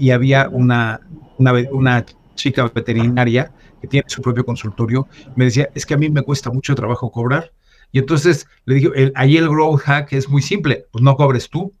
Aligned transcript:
y 0.00 0.10
había 0.10 0.48
una, 0.48 1.00
una, 1.38 2.04
chica 2.34 2.66
veterinaria 2.74 3.52
que 3.82 3.86
tiene 3.86 4.04
su 4.08 4.22
propio 4.22 4.46
consultorio, 4.46 5.06
me 5.36 5.44
decía, 5.44 5.68
es 5.74 5.84
que 5.84 5.92
a 5.92 5.98
mí 5.98 6.08
me 6.08 6.22
cuesta 6.22 6.50
mucho 6.50 6.74
trabajo 6.74 7.12
cobrar. 7.12 7.52
Y 7.92 7.98
entonces 7.98 8.46
le 8.64 8.76
digo, 8.76 8.92
ahí 9.14 9.36
el 9.36 9.48
growth 9.50 9.80
hack 9.80 10.14
es 10.14 10.26
muy 10.28 10.40
simple, 10.40 10.86
pues 10.90 11.02
no 11.02 11.16
cobres 11.16 11.50
tú, 11.50 11.74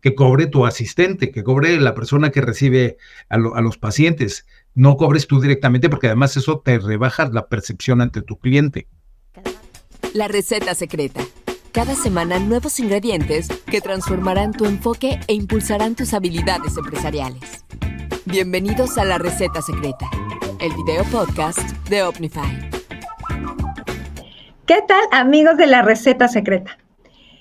que 0.00 0.14
cobre 0.14 0.46
tu 0.46 0.64
asistente, 0.64 1.30
que 1.30 1.44
cobre 1.44 1.78
la 1.78 1.94
persona 1.94 2.30
que 2.30 2.40
recibe 2.40 2.96
a, 3.28 3.36
los 3.36 3.76
pacientes, 3.76 4.46
no 4.74 4.96
cobres 4.96 5.26
tú 5.26 5.40
directamente 5.40 5.90
porque 5.90 6.06
además 6.06 6.36
eso 6.38 6.62
te 6.64 6.78
rebaja 6.78 7.28
la 7.30 7.48
percepción 7.48 8.00
ante 8.00 8.22
tu 8.22 8.38
cliente. 8.38 8.88
La 10.14 10.28
receta 10.28 10.74
secreta. 10.74 11.20
Cada 11.76 11.94
semana 11.94 12.38
nuevos 12.38 12.80
ingredientes 12.80 13.48
que 13.70 13.82
transformarán 13.82 14.52
tu 14.52 14.64
enfoque 14.64 15.20
e 15.28 15.34
impulsarán 15.34 15.94
tus 15.94 16.14
habilidades 16.14 16.74
empresariales. 16.78 17.66
Bienvenidos 18.24 18.96
a 18.96 19.04
La 19.04 19.18
receta 19.18 19.60
secreta 19.60 20.08
el 20.58 20.72
video 20.72 21.04
podcast 21.12 21.60
de 21.90 22.02
Omnify. 22.02 22.70
¿Qué 24.64 24.82
tal 24.88 25.02
amigos 25.12 25.58
de 25.58 25.66
la 25.66 25.82
receta 25.82 26.28
secreta? 26.28 26.78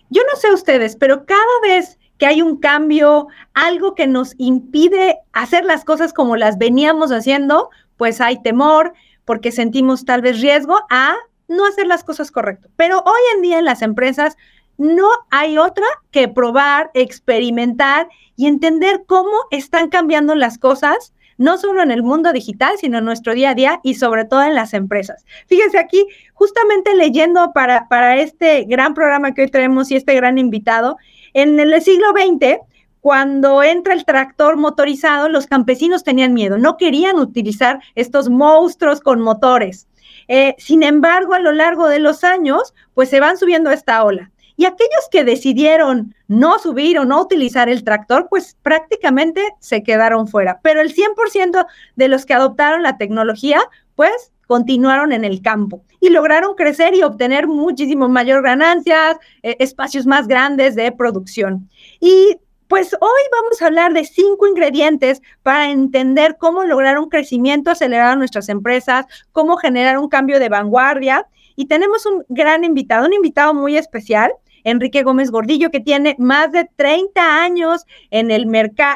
Yo 0.10 0.22
no 0.30 0.38
sé 0.38 0.52
ustedes, 0.52 0.98
pero 0.98 1.26
cada 1.26 1.40
vez 1.63 1.98
que 2.18 2.26
hay 2.26 2.41
un 2.41 2.58
cambio, 2.58 3.30
algo 3.54 3.96
que 3.96 4.05
nos 4.05 4.36
impide 4.38 5.16
hacer 5.32 5.63
las 5.63 5.86
cosas 5.86 6.12
como 6.12 6.36
las 6.36 6.58
veníamos 6.58 7.13
haciendo, 7.13 7.70
pues 7.96 8.20
hay 8.20 8.41
temor 8.41 8.96
porque 9.24 9.54
sentimos 9.54 10.04
tal 10.04 10.22
vez 10.22 10.41
riesgo 10.41 10.77
a 10.90 11.16
no 11.48 11.66
hacer 11.66 11.88
las 11.88 12.04
cosas 12.04 12.31
correcto. 12.31 12.70
Pero 12.76 12.99
hoy 12.99 13.22
en 13.35 13.41
día 13.41 13.59
en 13.59 13.66
las 13.66 13.81
empresas 13.81 14.38
no 14.77 15.08
hay 15.31 15.58
otra 15.58 15.85
que 16.12 16.27
probar, 16.27 16.91
experimentar 16.94 18.09
y 18.35 18.48
entender 18.48 19.04
cómo 19.05 19.31
están 19.52 19.90
cambiando 19.90 20.35
las 20.35 20.58
cosas 20.58 21.13
no 21.38 21.58
solo 21.58 21.84
en 21.84 21.91
el 21.91 22.04
mundo 22.04 22.31
digital, 22.31 22.76
sino 22.80 22.99
en 22.99 23.05
nuestro 23.05 23.34
día 23.34 23.52
a 23.52 23.55
día 23.55 23.79
y 23.84 23.96
sobre 23.96 24.26
todo 24.26 24.43
en 24.43 24.55
las 24.55 24.74
empresas. 24.74 25.26
Fíjense 25.48 25.77
aquí, 25.77 26.05
justamente 26.34 26.96
leyendo 26.96 27.52
para, 27.54 27.87
para 27.87 28.18
este 28.18 28.63
gran 28.63 28.93
programa 28.93 29.34
que 29.34 29.43
hoy 29.43 29.49
tenemos 29.49 29.91
y 29.91 29.96
este 29.96 30.15
gran 30.15 30.37
invitado, 30.37 30.98
en 31.34 31.59
el 31.59 31.82
siglo 31.82 32.07
XX, 32.12 32.59
cuando 33.02 33.62
entra 33.62 33.93
el 33.93 34.05
tractor 34.05 34.57
motorizado, 34.57 35.30
los 35.30 35.46
campesinos 35.46 36.04
tenían 36.04 36.34
miedo, 36.34 36.57
no 36.57 36.77
querían 36.77 37.20
utilizar 37.20 37.80
estos 37.93 38.30
monstruos 38.30 39.02
con 39.02 39.21
motores. 39.21 39.87
Eh, 40.27 40.55
sin 40.57 40.84
embargo, 40.84 41.34
a 41.34 41.40
lo 41.40 41.51
largo 41.51 41.87
de 41.87 41.99
los 41.99 42.23
años, 42.23 42.73
pues 42.93 43.09
se 43.09 43.20
van 43.20 43.37
subiendo 43.37 43.70
a 43.70 43.73
esta 43.73 44.04
ola. 44.04 44.31
Y 44.57 44.65
aquellos 44.65 45.09
que 45.12 45.23
decidieron 45.23 46.15
no 46.27 46.59
subir 46.59 46.98
o 46.98 47.05
no 47.05 47.21
utilizar 47.21 47.68
el 47.68 47.84
tractor, 47.84 48.27
pues 48.29 48.57
prácticamente 48.62 49.41
se 49.59 49.84
quedaron 49.84 50.27
fuera. 50.27 50.59
Pero 50.63 50.81
el 50.81 50.93
100% 50.93 51.65
de 51.96 52.07
los 52.07 52.26
que 52.26 52.34
adoptaron 52.34 52.81
la 52.81 52.98
tecnología, 52.98 53.59
pues 53.96 54.31
continuaron 54.48 55.12
en 55.12 55.26
el 55.26 55.41
campo 55.41 55.84
y 55.99 56.09
lograron 56.09 56.55
crecer 56.55 56.93
y 56.93 57.03
obtener 57.03 57.48
muchísimo 57.48 58.07
mayor 58.07 58.43
ganancias, 58.43 59.18
eh, 59.43 59.57
espacios 59.59 60.05
más 60.05 60.27
grandes 60.27 60.76
de 60.76 60.91
producción. 60.91 61.70
Y 61.99 62.37
pues 62.68 62.96
hoy 62.99 63.21
vamos 63.32 63.62
a 63.62 63.68
hablar 63.68 63.94
de 63.94 64.06
cinco 64.06 64.47
ingredientes 64.47 65.22
para 65.44 65.69
entender 65.69 66.38
cómo 66.38 66.63
lograr 66.63 66.97
un 66.97 67.09
crecimiento 67.09 67.72
acelerado 67.72 68.13
en 68.13 68.19
nuestras 68.19 68.50
empresas, 68.50 69.06
cómo 69.31 69.58
generar 69.58 69.97
un 69.97 70.09
cambio 70.09 70.40
de 70.40 70.50
vanguardia. 70.50 71.28
Y 71.56 71.68
tenemos 71.68 72.06
un 72.06 72.24
gran 72.28 72.63
invitado, 72.63 73.06
un 73.06 73.13
invitado 73.13 73.53
muy 73.53 73.78
especial. 73.78 74.34
Enrique 74.63 75.03
Gómez 75.03 75.30
Gordillo, 75.30 75.69
que 75.69 75.80
tiene 75.80 76.16
más 76.18 76.52
de 76.52 76.68
30 76.75 77.44
años 77.44 77.86
en 78.09 78.31
el, 78.31 78.47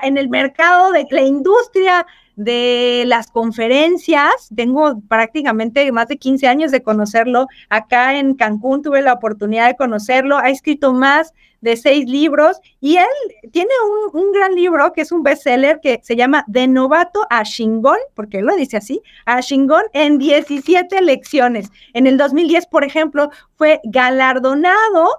en 0.02 0.18
el 0.18 0.30
mercado 0.30 0.92
de 0.92 1.06
la 1.12 1.22
industria 1.22 2.08
de 2.40 3.04
las 3.06 3.30
conferencias. 3.32 4.50
Tengo 4.56 5.02
prácticamente 5.10 5.92
más 5.92 6.08
de 6.08 6.18
15 6.18 6.48
años 6.48 6.72
de 6.72 6.82
conocerlo. 6.82 7.48
Acá 7.70 8.18
en 8.18 8.34
Cancún 8.34 8.82
tuve 8.82 9.02
la 9.02 9.12
oportunidad 9.12 9.68
de 9.68 9.76
conocerlo. 9.76 10.38
Ha 10.38 10.50
escrito 10.50 10.94
más 10.94 11.34
de 11.60 11.76
seis 11.76 12.08
libros 12.08 12.62
y 12.80 12.96
él 12.96 13.52
tiene 13.52 13.72
un, 14.14 14.22
un 14.22 14.32
gran 14.32 14.56
libro 14.56 14.94
que 14.94 15.02
es 15.02 15.12
un 15.12 15.22
bestseller 15.22 15.82
que 15.82 16.00
se 16.02 16.16
llama 16.16 16.46
De 16.48 16.66
novato 16.70 17.28
a 17.30 17.44
chingón, 17.44 17.98
porque 18.14 18.38
él 18.38 18.46
lo 18.46 18.56
dice 18.56 18.78
así, 18.78 19.02
a 19.26 19.42
chingón 19.42 19.84
en 19.92 20.18
17 20.18 21.02
lecciones. 21.02 21.70
En 21.94 22.08
el 22.08 22.18
2010, 22.18 22.68
por 22.68 22.86
ejemplo, 22.86 23.32
fue 23.58 23.82
galardonado 23.84 25.10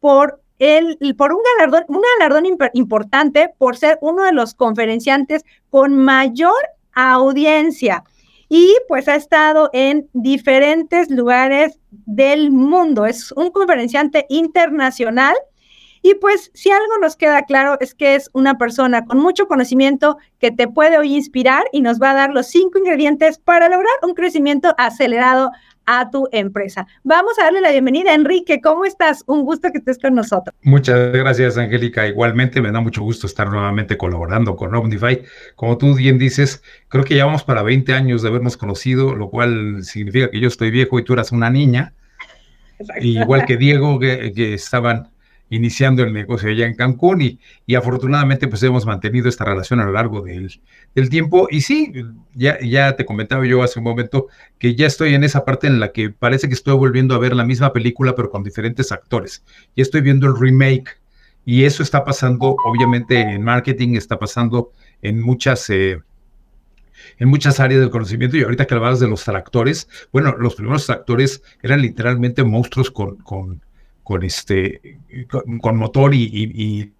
por 0.00 0.40
el, 0.60 0.98
por 1.16 1.32
un 1.32 1.40
galardón, 1.58 1.84
un 1.88 2.02
galardón 2.18 2.46
importante 2.74 3.52
por 3.58 3.76
ser 3.76 3.98
uno 4.00 4.22
de 4.24 4.32
los 4.32 4.54
conferenciantes 4.54 5.42
con 5.70 5.96
mayor 5.96 6.54
audiencia 6.94 8.04
y 8.48 8.74
pues 8.88 9.06
ha 9.08 9.14
estado 9.14 9.70
en 9.72 10.10
diferentes 10.12 11.08
lugares 11.08 11.78
del 11.90 12.50
mundo. 12.50 13.06
Es 13.06 13.32
un 13.32 13.50
conferenciante 13.50 14.26
internacional 14.28 15.36
y 16.02 16.14
pues 16.14 16.50
si 16.54 16.70
algo 16.70 16.98
nos 17.00 17.16
queda 17.16 17.42
claro 17.42 17.76
es 17.80 17.94
que 17.94 18.14
es 18.14 18.30
una 18.32 18.58
persona 18.58 19.04
con 19.04 19.18
mucho 19.18 19.46
conocimiento 19.46 20.16
que 20.38 20.50
te 20.50 20.66
puede 20.66 20.98
hoy 20.98 21.14
inspirar 21.14 21.64
y 21.72 21.82
nos 21.82 22.00
va 22.00 22.10
a 22.10 22.14
dar 22.14 22.30
los 22.30 22.48
cinco 22.48 22.78
ingredientes 22.78 23.38
para 23.38 23.68
lograr 23.68 23.92
un 24.02 24.14
crecimiento 24.14 24.74
acelerado 24.78 25.50
a 25.92 26.08
tu 26.08 26.28
empresa. 26.30 26.86
Vamos 27.02 27.36
a 27.40 27.44
darle 27.44 27.60
la 27.60 27.72
bienvenida, 27.72 28.14
Enrique. 28.14 28.60
¿Cómo 28.60 28.84
estás? 28.84 29.24
Un 29.26 29.44
gusto 29.44 29.72
que 29.72 29.78
estés 29.78 29.98
con 29.98 30.14
nosotros. 30.14 30.54
Muchas 30.62 31.10
gracias, 31.12 31.58
Angélica. 31.58 32.06
Igualmente 32.06 32.60
me 32.60 32.70
da 32.70 32.80
mucho 32.80 33.02
gusto 33.02 33.26
estar 33.26 33.50
nuevamente 33.50 33.96
colaborando 33.96 34.54
con 34.54 34.72
Omnify. 34.72 35.24
Como 35.56 35.78
tú 35.78 35.96
bien 35.96 36.16
dices, 36.16 36.62
creo 36.88 37.02
que 37.02 37.16
ya 37.16 37.26
vamos 37.26 37.42
para 37.42 37.64
20 37.64 37.92
años 37.92 38.22
de 38.22 38.28
habernos 38.28 38.56
conocido, 38.56 39.16
lo 39.16 39.30
cual 39.30 39.82
significa 39.82 40.30
que 40.30 40.38
yo 40.38 40.46
estoy 40.46 40.70
viejo 40.70 40.96
y 41.00 41.04
tú 41.04 41.14
eras 41.14 41.32
una 41.32 41.50
niña. 41.50 41.92
Igual 43.00 43.44
que 43.44 43.56
Diego, 43.56 43.98
que 43.98 44.54
estaban 44.54 45.09
iniciando 45.50 46.02
el 46.02 46.12
negocio 46.12 46.48
allá 46.48 46.66
en 46.66 46.74
Cancún 46.74 47.20
y, 47.22 47.40
y, 47.66 47.74
afortunadamente 47.74 48.48
pues 48.48 48.62
hemos 48.62 48.86
mantenido 48.86 49.28
esta 49.28 49.44
relación 49.44 49.80
a 49.80 49.84
lo 49.84 49.92
largo 49.92 50.22
del, 50.22 50.60
del, 50.94 51.10
tiempo. 51.10 51.48
Y 51.50 51.60
sí, 51.60 51.92
ya, 52.34 52.58
ya 52.60 52.96
te 52.96 53.04
comentaba 53.04 53.44
yo 53.44 53.62
hace 53.62 53.80
un 53.80 53.84
momento 53.84 54.28
que 54.58 54.74
ya 54.74 54.86
estoy 54.86 55.14
en 55.14 55.24
esa 55.24 55.44
parte 55.44 55.66
en 55.66 55.80
la 55.80 55.92
que 55.92 56.10
parece 56.10 56.48
que 56.48 56.54
estoy 56.54 56.74
volviendo 56.74 57.14
a 57.14 57.18
ver 57.18 57.34
la 57.34 57.44
misma 57.44 57.72
película 57.72 58.14
pero 58.14 58.30
con 58.30 58.42
diferentes 58.42 58.92
actores. 58.92 59.44
Ya 59.76 59.82
estoy 59.82 60.00
viendo 60.00 60.26
el 60.26 60.38
remake 60.38 61.00
y 61.44 61.64
eso 61.64 61.82
está 61.82 62.04
pasando 62.04 62.56
obviamente 62.64 63.20
en 63.20 63.42
marketing, 63.42 63.96
está 63.96 64.18
pasando 64.18 64.72
en 65.02 65.20
muchas... 65.20 65.68
Eh, 65.70 66.00
en 67.18 67.28
muchas 67.28 67.60
áreas 67.60 67.80
del 67.80 67.90
conocimiento 67.90 68.36
y 68.36 68.42
ahorita 68.42 68.66
que 68.66 68.74
hablabas 68.74 69.00
de 69.00 69.08
los 69.08 69.24
tractores, 69.24 69.88
bueno, 70.12 70.36
los 70.38 70.54
primeros 70.54 70.86
tractores 70.86 71.42
eran 71.62 71.80
literalmente 71.80 72.44
monstruos 72.44 72.90
con, 72.90 73.62
con 74.02 74.22
este 74.24 74.98
con, 75.60 75.76
motor 75.76 76.14
y, 76.14 76.92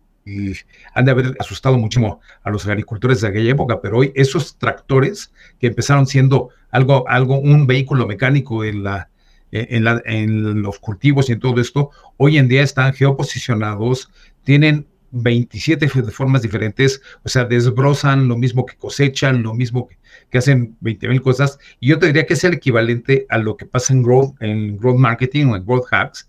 han 0.95 1.05
de 1.07 1.11
haber 1.11 1.37
asustado 1.41 1.77
muchísimo 1.77 2.21
a 2.45 2.51
los 2.51 2.67
agricultores 2.67 3.21
de 3.21 3.29
aquella 3.29 3.51
época, 3.51 3.81
pero 3.81 3.99
hoy 3.99 4.13
esos 4.15 4.59
tractores 4.59 5.33
que 5.59 5.67
empezaron 5.69 6.07
siendo 6.07 6.51
algo, 6.71 7.09
algo 7.09 7.39
un 7.39 7.67
vehículo 7.67 8.07
mecánico 8.07 8.63
en 8.63 8.85
la, 8.85 9.11
en, 9.51 9.83
la, 9.83 10.01
en 10.05 10.63
los 10.63 10.79
cultivos 10.79 11.29
y 11.29 11.33
en 11.33 11.41
todo 11.41 11.61
esto, 11.61 11.91
hoy 12.17 12.39
en 12.39 12.49
día 12.49 12.63
están 12.63 12.93
geoposicionados, 12.93 14.11
tienen 14.45 14.87
27 15.13 15.89
formas 15.89 16.43
diferentes, 16.43 17.03
o 17.25 17.29
sea, 17.29 17.45
desbrozan 17.45 18.29
lo 18.29 18.37
mismo 18.37 18.65
que 18.65 18.77
cosechan, 18.77 19.43
lo 19.43 19.55
mismo 19.55 19.89
que, 20.31 20.39
hacen 20.39 20.77
20 20.81 21.09
mil 21.09 21.23
cosas, 21.23 21.59
y 21.81 21.89
yo 21.89 21.99
te 21.99 22.07
diría 22.07 22.27
que 22.27 22.35
es 22.35 22.45
el 22.45 22.55
equivalente 22.55 23.27
a 23.29 23.39
lo 23.39 23.57
que 23.57 23.67
pasa 23.67 23.93
en 23.93 24.03
growth, 24.03 24.41
en 24.41 24.77
growth 24.77 24.99
marketing 24.99 25.47
o 25.47 25.57
en 25.57 25.65
growth 25.65 25.87
hacks, 25.91 26.29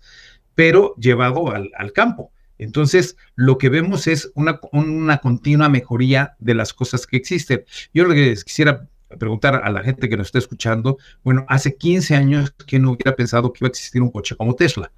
pero 0.54 0.94
llevado 0.96 1.50
al, 1.50 1.92
campo. 1.92 2.32
Entonces, 2.58 3.16
lo 3.34 3.58
que 3.58 3.68
vemos 3.68 4.06
es 4.06 4.30
una, 4.34 4.60
una, 4.72 5.18
continua 5.18 5.68
mejoría 5.68 6.36
de 6.38 6.54
las 6.54 6.72
cosas 6.72 7.06
que 7.06 7.16
existen. 7.16 7.64
Yo 7.92 8.04
lo 8.04 8.14
que 8.14 8.36
quisiera 8.44 8.88
preguntar 9.18 9.60
a 9.64 9.70
la 9.70 9.82
gente 9.82 10.08
que 10.08 10.16
nos 10.16 10.28
está 10.28 10.38
escuchando, 10.38 10.98
bueno, 11.22 11.44
hace 11.48 11.76
15 11.76 12.14
años 12.14 12.54
no 12.72 12.92
hubiera 12.92 13.16
pensado 13.16 13.52
que 13.52 13.58
iba 13.62 13.68
a 13.68 13.70
existir 13.70 14.00
un 14.02 14.10
coche 14.10 14.36
como 14.36 14.54
Tesla, 14.54 14.90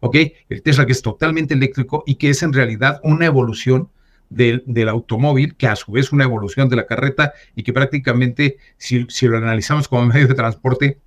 ¿ok? 0.00 0.16
El 0.48 0.62
Tesla 0.62 0.86
que 0.86 0.92
es 0.92 1.02
totalmente 1.02 1.54
eléctrico 1.54 2.02
y 2.06 2.16
que 2.16 2.30
es 2.30 2.42
en 2.42 2.52
realidad 2.52 3.00
una 3.04 3.26
evolución 3.26 3.90
del, 4.28 4.62
del 4.66 4.88
automóvil, 4.88 5.56
que 5.56 5.66
a 5.66 5.76
su 5.76 5.92
vez 5.92 6.12
una 6.12 6.24
evolución 6.24 6.68
de 6.68 6.76
la 6.76 6.86
carreta 6.86 7.32
y 7.54 7.62
que 7.62 7.72
prácticamente, 7.72 8.56
si, 8.76 9.06
si 9.08 9.26
lo 9.26 9.36
analizamos 9.36 9.88
como 9.88 10.06
medio 10.06 10.28
de 10.28 10.34
transporte, 10.34 10.98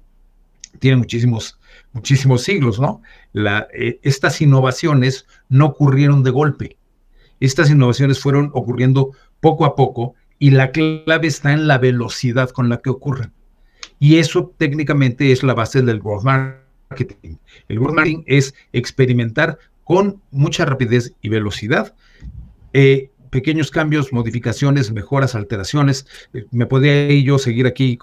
tiene 0.80 0.98
muchísimos 0.98 1.60
muchísimos 1.94 2.44
siglos, 2.44 2.80
¿no? 2.80 3.02
Eh, 3.34 4.00
estas 4.04 4.42
innovaciones 4.42 5.26
no 5.50 5.68
ocurrieron 5.68 6.24
de 6.24 6.32
golpe. 6.32 6.78
Estas 7.40 7.70
innovaciones 7.70 8.20
fueron 8.20 8.52
ocurriendo 8.54 9.12
poco 9.40 9.66
a 9.66 9.76
poco 9.76 10.16
y 10.40 10.52
la 10.52 10.72
clave 10.72 11.28
está 11.28 11.54
en 11.54 11.68
la 11.68 11.78
velocidad 11.78 12.50
con 12.50 12.70
la 12.70 12.78
que 12.78 12.90
ocurren. 12.90 13.32
Y 14.00 14.18
eso 14.18 14.54
técnicamente 14.58 15.32
es 15.32 15.44
la 15.44 15.54
base 15.54 15.82
del 15.82 16.00
growth 16.00 16.24
marketing. 16.24 17.38
El 17.68 17.80
growth 17.80 17.96
marketing 17.96 18.24
es 18.26 18.54
experimentar 18.74 19.58
con 19.84 20.22
mucha 20.32 20.66
rapidez 20.66 21.14
y 21.22 21.30
velocidad, 21.30 21.94
eh, 22.74 23.10
pequeños 23.30 23.72
cambios, 23.72 24.14
modificaciones, 24.14 24.92
mejoras, 24.92 25.36
alteraciones. 25.36 26.08
Eh, 26.34 26.46
me 26.52 26.66
podría 26.66 27.10
yo 27.22 27.38
seguir 27.40 27.68
aquí 27.68 27.98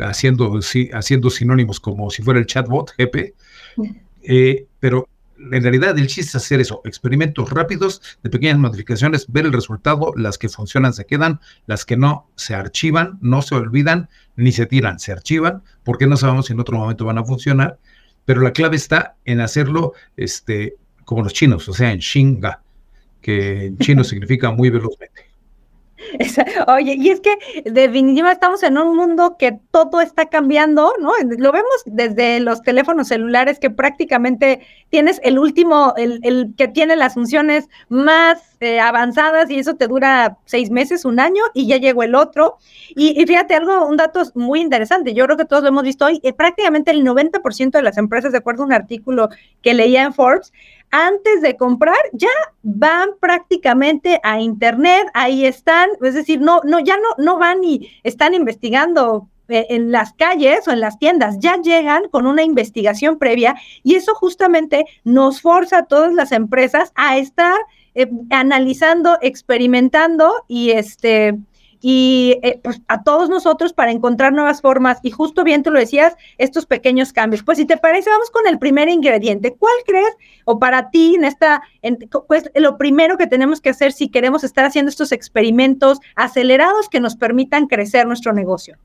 haciendo, 0.00 0.58
haciendo 0.92 1.30
sinónimos 1.30 1.80
como 1.80 2.10
si 2.10 2.22
fuera 2.22 2.40
el 2.40 2.46
chatbot 2.46 2.92
GP, 2.96 3.34
eh, 4.22 4.66
pero 4.78 5.08
en 5.52 5.62
realidad 5.62 5.98
el 5.98 6.06
chiste 6.06 6.30
es 6.30 6.34
hacer 6.34 6.60
eso, 6.60 6.82
experimentos 6.84 7.50
rápidos 7.50 8.02
de 8.22 8.30
pequeñas 8.30 8.58
modificaciones, 8.58 9.26
ver 9.28 9.46
el 9.46 9.52
resultado, 9.52 10.12
las 10.16 10.38
que 10.38 10.48
funcionan 10.48 10.92
se 10.92 11.06
quedan, 11.06 11.40
las 11.66 11.84
que 11.84 11.96
no 11.96 12.28
se 12.36 12.54
archivan, 12.54 13.18
no 13.20 13.40
se 13.42 13.54
olvidan 13.54 14.08
ni 14.36 14.52
se 14.52 14.66
tiran, 14.66 14.98
se 14.98 15.12
archivan 15.12 15.62
porque 15.82 16.06
no 16.06 16.16
sabemos 16.16 16.46
si 16.46 16.52
en 16.52 16.60
otro 16.60 16.76
momento 16.76 17.06
van 17.06 17.18
a 17.18 17.24
funcionar, 17.24 17.78
pero 18.24 18.42
la 18.42 18.52
clave 18.52 18.76
está 18.76 19.16
en 19.24 19.40
hacerlo 19.40 19.94
este, 20.16 20.76
como 21.04 21.22
los 21.22 21.32
chinos, 21.32 21.68
o 21.68 21.72
sea, 21.72 21.90
en 21.92 21.98
Shinga, 21.98 22.62
que 23.20 23.66
en 23.66 23.78
chino 23.78 24.04
significa 24.04 24.50
muy 24.50 24.70
velozmente. 24.70 25.29
Oye, 26.66 26.94
y 26.98 27.10
es 27.10 27.20
que 27.20 27.36
definitivamente 27.64 28.32
estamos 28.32 28.62
en 28.62 28.78
un 28.78 28.96
mundo 28.96 29.36
que 29.38 29.58
todo 29.70 30.00
está 30.00 30.26
cambiando, 30.26 30.94
¿no? 31.00 31.12
Lo 31.38 31.52
vemos 31.52 31.70
desde 31.86 32.40
los 32.40 32.62
teléfonos 32.62 33.08
celulares 33.08 33.58
que 33.58 33.70
prácticamente 33.70 34.60
tienes 34.88 35.20
el 35.22 35.38
último, 35.38 35.94
el, 35.96 36.54
que 36.56 36.68
tiene 36.68 36.96
las 36.96 37.14
funciones 37.14 37.68
más 37.88 38.56
eh, 38.60 38.80
avanzadas 38.80 39.50
y 39.50 39.58
eso 39.58 39.74
te 39.76 39.86
dura 39.86 40.38
seis 40.44 40.70
meses, 40.70 41.04
un 41.04 41.20
año 41.20 41.42
y 41.54 41.66
ya 41.66 41.76
llegó 41.76 42.02
el 42.02 42.14
otro. 42.14 42.58
Y, 42.94 43.24
fíjate 43.26 43.54
algo, 43.54 43.86
un 43.86 43.96
dato 43.96 44.22
muy 44.34 44.60
interesante, 44.60 45.14
yo 45.14 45.24
creo 45.24 45.36
que 45.36 45.44
todos 45.44 45.62
lo 45.62 45.68
hemos 45.68 45.84
visto 45.84 46.06
hoy, 46.06 46.20
eh, 46.22 46.32
prácticamente 46.32 46.90
el 46.90 47.04
90% 47.04 47.70
de 47.70 47.82
las 47.82 47.98
empresas, 47.98 48.32
de 48.32 48.38
acuerdo 48.38 48.62
a 48.62 48.66
un 48.66 48.72
artículo 48.72 49.28
que 49.62 49.74
leía 49.74 50.02
en 50.02 50.12
Forbes, 50.12 50.52
antes 50.90 51.40
de 51.42 51.56
comprar 51.56 51.96
ya 52.12 52.28
van 52.62 53.10
prácticamente 53.20 54.20
a 54.22 54.40
internet, 54.40 55.06
ahí 55.14 55.44
están, 55.44 55.90
es 56.02 56.14
decir, 56.14 56.40
no, 56.40 56.60
no, 56.64 56.80
ya 56.80 56.96
no, 56.96 57.22
no 57.22 57.38
van 57.38 57.62
y 57.64 57.90
están 58.02 58.34
investigando 58.34 59.28
eh, 59.48 59.66
en 59.70 59.90
las 59.90 60.12
calles 60.12 60.66
o 60.68 60.72
en 60.72 60.80
las 60.80 60.98
tiendas, 60.98 61.38
ya 61.40 61.56
llegan 61.56 62.08
con 62.10 62.26
una 62.26 62.42
investigación 62.42 63.18
previa 63.18 63.56
y 63.82 63.96
eso 63.96 64.14
justamente 64.14 64.84
nos 65.04 65.40
forza 65.40 65.78
a 65.78 65.86
todas 65.86 66.12
las 66.12 66.32
empresas 66.32 66.92
a 66.94 67.18
estar 67.18 67.56
eh, 67.94 68.08
analizando, 68.30 69.18
experimentando 69.20 70.32
y 70.46 70.70
este 70.70 71.36
y 71.80 72.38
eh, 72.42 72.60
pues, 72.62 72.80
a 72.88 73.02
todos 73.02 73.28
nosotros 73.28 73.72
para 73.72 73.90
encontrar 73.90 74.32
nuevas 74.32 74.60
formas. 74.60 74.98
Y 75.02 75.10
justo 75.10 75.44
bien 75.44 75.62
tú 75.62 75.70
lo 75.70 75.78
decías, 75.78 76.14
estos 76.38 76.66
pequeños 76.66 77.12
cambios. 77.12 77.42
Pues 77.42 77.58
si 77.58 77.64
te 77.64 77.76
parece, 77.76 78.10
vamos 78.10 78.30
con 78.30 78.46
el 78.46 78.58
primer 78.58 78.88
ingrediente. 78.88 79.56
¿Cuál 79.58 79.74
crees, 79.86 80.14
o 80.44 80.58
para 80.58 80.90
ti, 80.90 81.14
en 81.14 81.24
esta, 81.24 81.62
pues 82.28 82.50
lo 82.54 82.76
primero 82.76 83.16
que 83.16 83.26
tenemos 83.26 83.60
que 83.60 83.70
hacer 83.70 83.92
si 83.92 84.08
queremos 84.08 84.44
estar 84.44 84.64
haciendo 84.64 84.90
estos 84.90 85.12
experimentos 85.12 85.98
acelerados 86.16 86.88
que 86.88 87.00
nos 87.00 87.16
permitan 87.16 87.66
crecer 87.66 88.06
nuestro 88.06 88.32
negocio? 88.32 88.76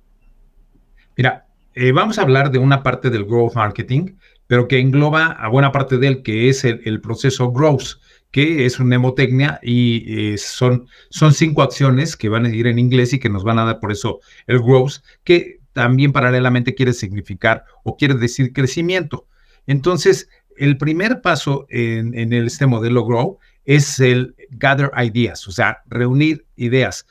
Mira, 1.18 1.46
eh, 1.74 1.92
vamos 1.92 2.18
a 2.18 2.22
hablar 2.22 2.52
de 2.52 2.60
una 2.60 2.84
parte 2.84 3.10
del 3.10 3.26
growth 3.26 3.56
marketing, 3.56 4.16
pero 4.48 4.68
que 4.68 4.80
engloba 4.80 5.26
a 5.28 5.50
buena 5.50 5.72
parte 5.72 5.98
de 5.98 6.08
él, 6.08 6.24
que 6.24 6.50
es 6.50 6.64
el, 6.64 6.82
el 6.86 7.02
proceso 7.02 7.52
growth 7.52 7.98
que 8.36 8.66
es 8.66 8.80
una 8.82 8.98
mnemotecnia 8.98 9.62
y 9.64 10.34
eh, 10.34 10.38
son, 10.38 10.90
son 11.10 11.34
cinco 11.34 11.62
acciones 11.62 12.18
que 12.18 12.28
van 12.28 12.44
a 12.46 12.50
ir 12.50 12.68
en 12.68 12.80
inglés 12.80 13.14
y 13.14 13.20
que 13.20 13.30
nos 13.30 13.46
van 13.46 13.60
a 13.60 13.64
dar 13.64 13.80
por 13.80 13.94
eso 13.94 14.20
el 14.46 14.60
growth, 14.60 14.96
que 15.24 15.62
también 15.72 16.12
paralelamente 16.12 16.76
quiere 16.76 16.92
significar 16.92 17.64
o 17.86 17.96
quiere 17.96 18.16
decir 18.16 18.52
crecimiento. 18.52 19.26
Entonces, 19.68 20.28
el 20.58 20.78
primer 20.78 21.22
paso 21.22 21.66
en, 21.70 22.14
en 22.14 22.34
este 22.34 22.66
modelo 22.66 23.06
Grow 23.06 23.40
es 23.64 24.02
el 24.02 24.36
gather 24.50 24.92
ideas, 25.02 25.48
o 25.48 25.54
sea, 25.54 25.84
reunir 25.86 26.46
ideas 26.58 27.08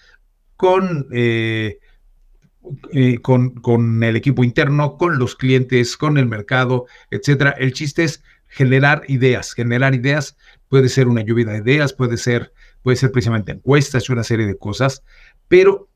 con, 0.56 1.06
eh, 1.10 1.78
eh, 2.92 3.16
con, 3.22 3.54
con, 3.62 4.02
el 4.02 4.16
equipo 4.16 4.44
interno, 4.44 4.98
con 4.98 5.18
los 5.18 5.36
clientes, 5.36 5.96
con 5.96 6.18
el 6.18 6.26
mercado, 6.26 6.84
etcétera. 7.10 7.52
El 7.52 7.72
chiste 7.72 8.04
es 8.04 8.22
generar 8.54 9.02
ideas, 9.08 9.52
generar 9.52 9.94
ideas 9.94 10.36
puede 10.74 10.88
ser 10.88 11.06
una 11.06 11.20
lluvia 11.20 11.44
de 11.44 11.58
ideas, 11.58 11.92
puede 11.92 12.16
ser, 12.16 12.52
puede 12.82 12.96
ser 12.96 13.12
precisamente 13.12 13.52
encuestas 13.52 14.10
una 14.10 14.24
serie 14.24 14.44
de 14.44 14.58
cosas, 14.58 15.04
pero 15.46 15.88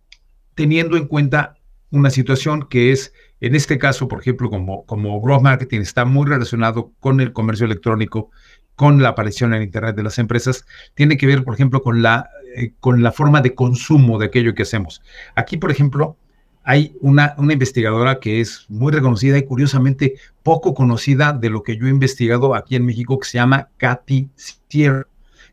teniendo 0.55 0.97
en 0.97 1.09
cuenta 1.09 1.57
una 1.91 2.11
situación 2.11 2.69
que 2.71 2.93
es, 2.93 3.13
en 3.41 3.57
este 3.57 3.77
caso, 3.77 4.07
por 4.07 4.21
ejemplo, 4.21 4.51
como, 4.51 4.87
como 4.87 5.21
growth 5.21 5.43
marketing 5.43 5.81
está 5.81 6.05
muy 6.05 6.29
relacionado 6.29 6.93
con 7.01 7.21
el 7.21 7.33
comercio 7.33 7.67
electrónico, 7.67 8.31
con 8.77 9.03
la 9.03 9.09
aparición 9.09 9.53
en 9.53 9.63
Internet 9.63 9.97
de 9.97 10.05
las 10.05 10.21
empresas, 10.21 10.65
tiene 10.95 11.17
que 11.17 11.27
ver, 11.27 11.43
por 11.43 11.55
ejemplo, 11.55 11.83
con 11.83 12.01
la, 12.01 12.31
eh, 12.55 12.71
con 12.79 13.03
la 13.03 13.11
forma 13.11 13.41
de 13.41 13.57
consumo 13.57 14.17
de 14.21 14.27
aquello 14.27 14.55
que 14.55 14.63
hacemos. 14.63 15.03
Aquí, 15.35 15.57
por 15.57 15.73
ejemplo, 15.73 16.17
hay 16.65 16.95
una, 17.01 17.35
una 17.39 17.53
investigadora 17.53 18.21
que 18.21 18.41
es 18.41 18.67
muy 18.69 18.93
reconocida 18.93 19.39
y 19.39 19.45
curiosamente 19.45 20.15
poco 20.43 20.75
conocida 20.75 21.33
de 21.33 21.51
lo 21.51 21.63
que 21.63 21.77
yo 21.77 21.87
he 21.87 21.91
investigado 21.91 22.55
aquí 22.55 22.77
en 22.77 22.85
México, 22.85 23.19
que 23.19 23.29
se 23.29 23.39
llama 23.39 23.69
Katy 23.79 24.29
Sierra. 24.37 25.07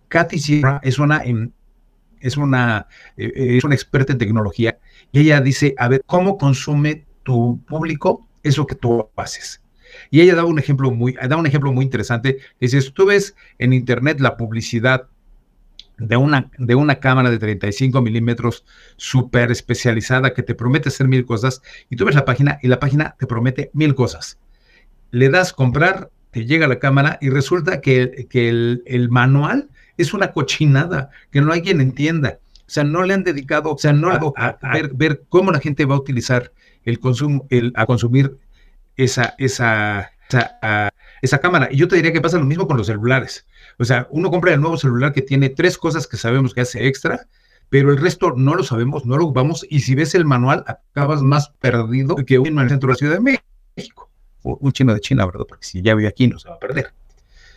Katy 0.08 0.40
Sierra 0.40 0.80
es 0.84 1.00
una, 1.00 1.24
em, 1.24 1.52
es 2.20 2.38
una, 2.38 2.88
eh, 3.18 3.32
es 3.36 3.64
una 3.64 3.76
experta 3.76 4.14
en 4.14 4.20
tecnología 4.20 4.78
y 5.12 5.20
ella 5.20 5.42
dice, 5.42 5.76
a 5.78 5.88
ver, 5.88 6.02
¿cómo 6.06 6.38
consume 6.38 7.06
tu 7.24 7.62
público 7.68 8.28
eso 8.44 8.68
que 8.68 8.76
tú 8.76 9.10
haces? 9.16 9.62
Y 10.12 10.22
ella 10.22 10.36
da 10.36 10.46
un 10.46 10.60
ejemplo 10.60 10.92
muy, 10.92 11.14
da 11.14 11.38
un 11.38 11.46
ejemplo 11.46 11.72
muy 11.72 11.86
interesante. 11.86 12.40
Dice, 12.60 12.82
tú 12.92 13.06
ves 13.06 13.36
en 13.60 13.74
internet 13.74 14.20
la 14.20 14.38
publicidad 14.38 15.08
de 15.98 16.18
una, 16.18 16.52
de 16.58 16.76
una 16.76 16.96
cámara 17.00 17.30
de 17.30 17.40
35 17.40 18.02
milímetros 18.02 18.66
súper 18.98 19.52
especializada 19.52 20.34
que 20.34 20.44
te 20.44 20.56
promete 20.56 20.90
hacer 20.90 21.08
mil 21.08 21.26
cosas 21.26 21.62
y 21.90 21.96
tú 21.96 22.06
ves 22.06 22.16
la 22.16 22.26
página 22.26 22.60
y 22.62 22.68
la 22.68 22.80
página 22.80 23.16
te 23.18 23.28
promete 23.28 23.70
mil 23.74 23.96
cosas. 23.96 24.38
Le 25.12 25.30
das 25.30 25.54
comprar, 25.54 26.10
te 26.32 26.46
llega 26.46 26.68
la 26.68 26.80
cámara 26.80 27.18
y 27.22 27.30
resulta 27.30 27.80
que, 27.80 28.28
que 28.30 28.50
el, 28.50 29.08
manual 29.10 29.70
es 29.98 30.14
una 30.14 30.34
cochinada 30.34 31.10
que 31.32 31.42
no 31.42 31.54
hay 31.54 31.62
quien 31.62 31.80
entienda. 31.80 32.40
O 32.68 32.70
sea, 32.70 32.84
no 32.84 33.04
le 33.04 33.14
han 33.14 33.24
dedicado, 33.24 33.72
o 33.72 33.78
sea, 33.78 33.94
no 33.94 34.10
a, 34.36 34.58
ver, 34.74 34.92
ver, 34.94 35.24
cómo 35.30 35.52
la 35.52 35.60
gente 35.60 35.86
va 35.86 35.96
a 35.96 36.00
utilizar 36.00 36.52
el 36.84 37.00
consumo, 37.00 37.46
el, 37.50 37.72
a 37.76 37.86
consumir 37.86 38.38
esa, 38.98 39.36
esa, 39.38 40.12
esa, 40.28 40.94
esa 41.22 41.38
cámara. 41.40 41.70
Y 41.72 41.78
yo 41.78 41.88
te 41.88 41.96
diría 41.96 42.12
que 42.12 42.22
pasa 42.22 42.40
lo 42.40 42.46
mismo 42.46 42.68
con 42.68 42.78
los 42.78 42.88
celulares. 42.88 43.46
O 43.78 43.86
sea, 43.86 44.08
uno 44.10 44.30
compra 44.32 44.54
el 44.54 44.62
nuevo 44.62 44.78
celular 44.78 45.14
que 45.14 45.22
tiene 45.22 45.50
tres 45.50 45.78
cosas 45.78 46.08
que 46.08 46.18
sabemos 46.18 46.54
que 46.54 46.62
hace 46.62 46.88
extra, 46.88 47.28
pero 47.70 47.92
el 47.92 47.98
resto 47.98 48.34
no 48.36 48.56
lo 48.56 48.64
sabemos, 48.64 49.06
no 49.06 49.18
lo 49.18 49.26
ocupamos, 49.26 49.66
y 49.70 49.82
si 49.82 49.96
ves 49.96 50.16
el 50.16 50.26
manual, 50.26 50.64
acabas 50.68 51.22
más 51.22 51.50
perdido 51.60 52.16
que 52.16 52.40
uno 52.40 52.50
en 52.50 52.60
el 52.60 52.70
centro 52.70 52.88
de 52.88 52.94
la 52.94 52.98
Ciudad 52.98 53.14
de 53.16 53.40
México. 53.76 54.10
O 54.44 54.58
un 54.62 54.72
chino 54.72 54.94
de 54.94 55.00
China, 55.00 55.26
¿verdad? 55.26 55.46
Porque 55.48 55.66
si 55.66 55.82
ya 55.82 55.96
vive 55.96 56.08
aquí 56.08 56.28
no 56.28 56.38
se 56.38 56.50
va 56.50 56.56
a 56.56 56.60
perder. 56.60 56.94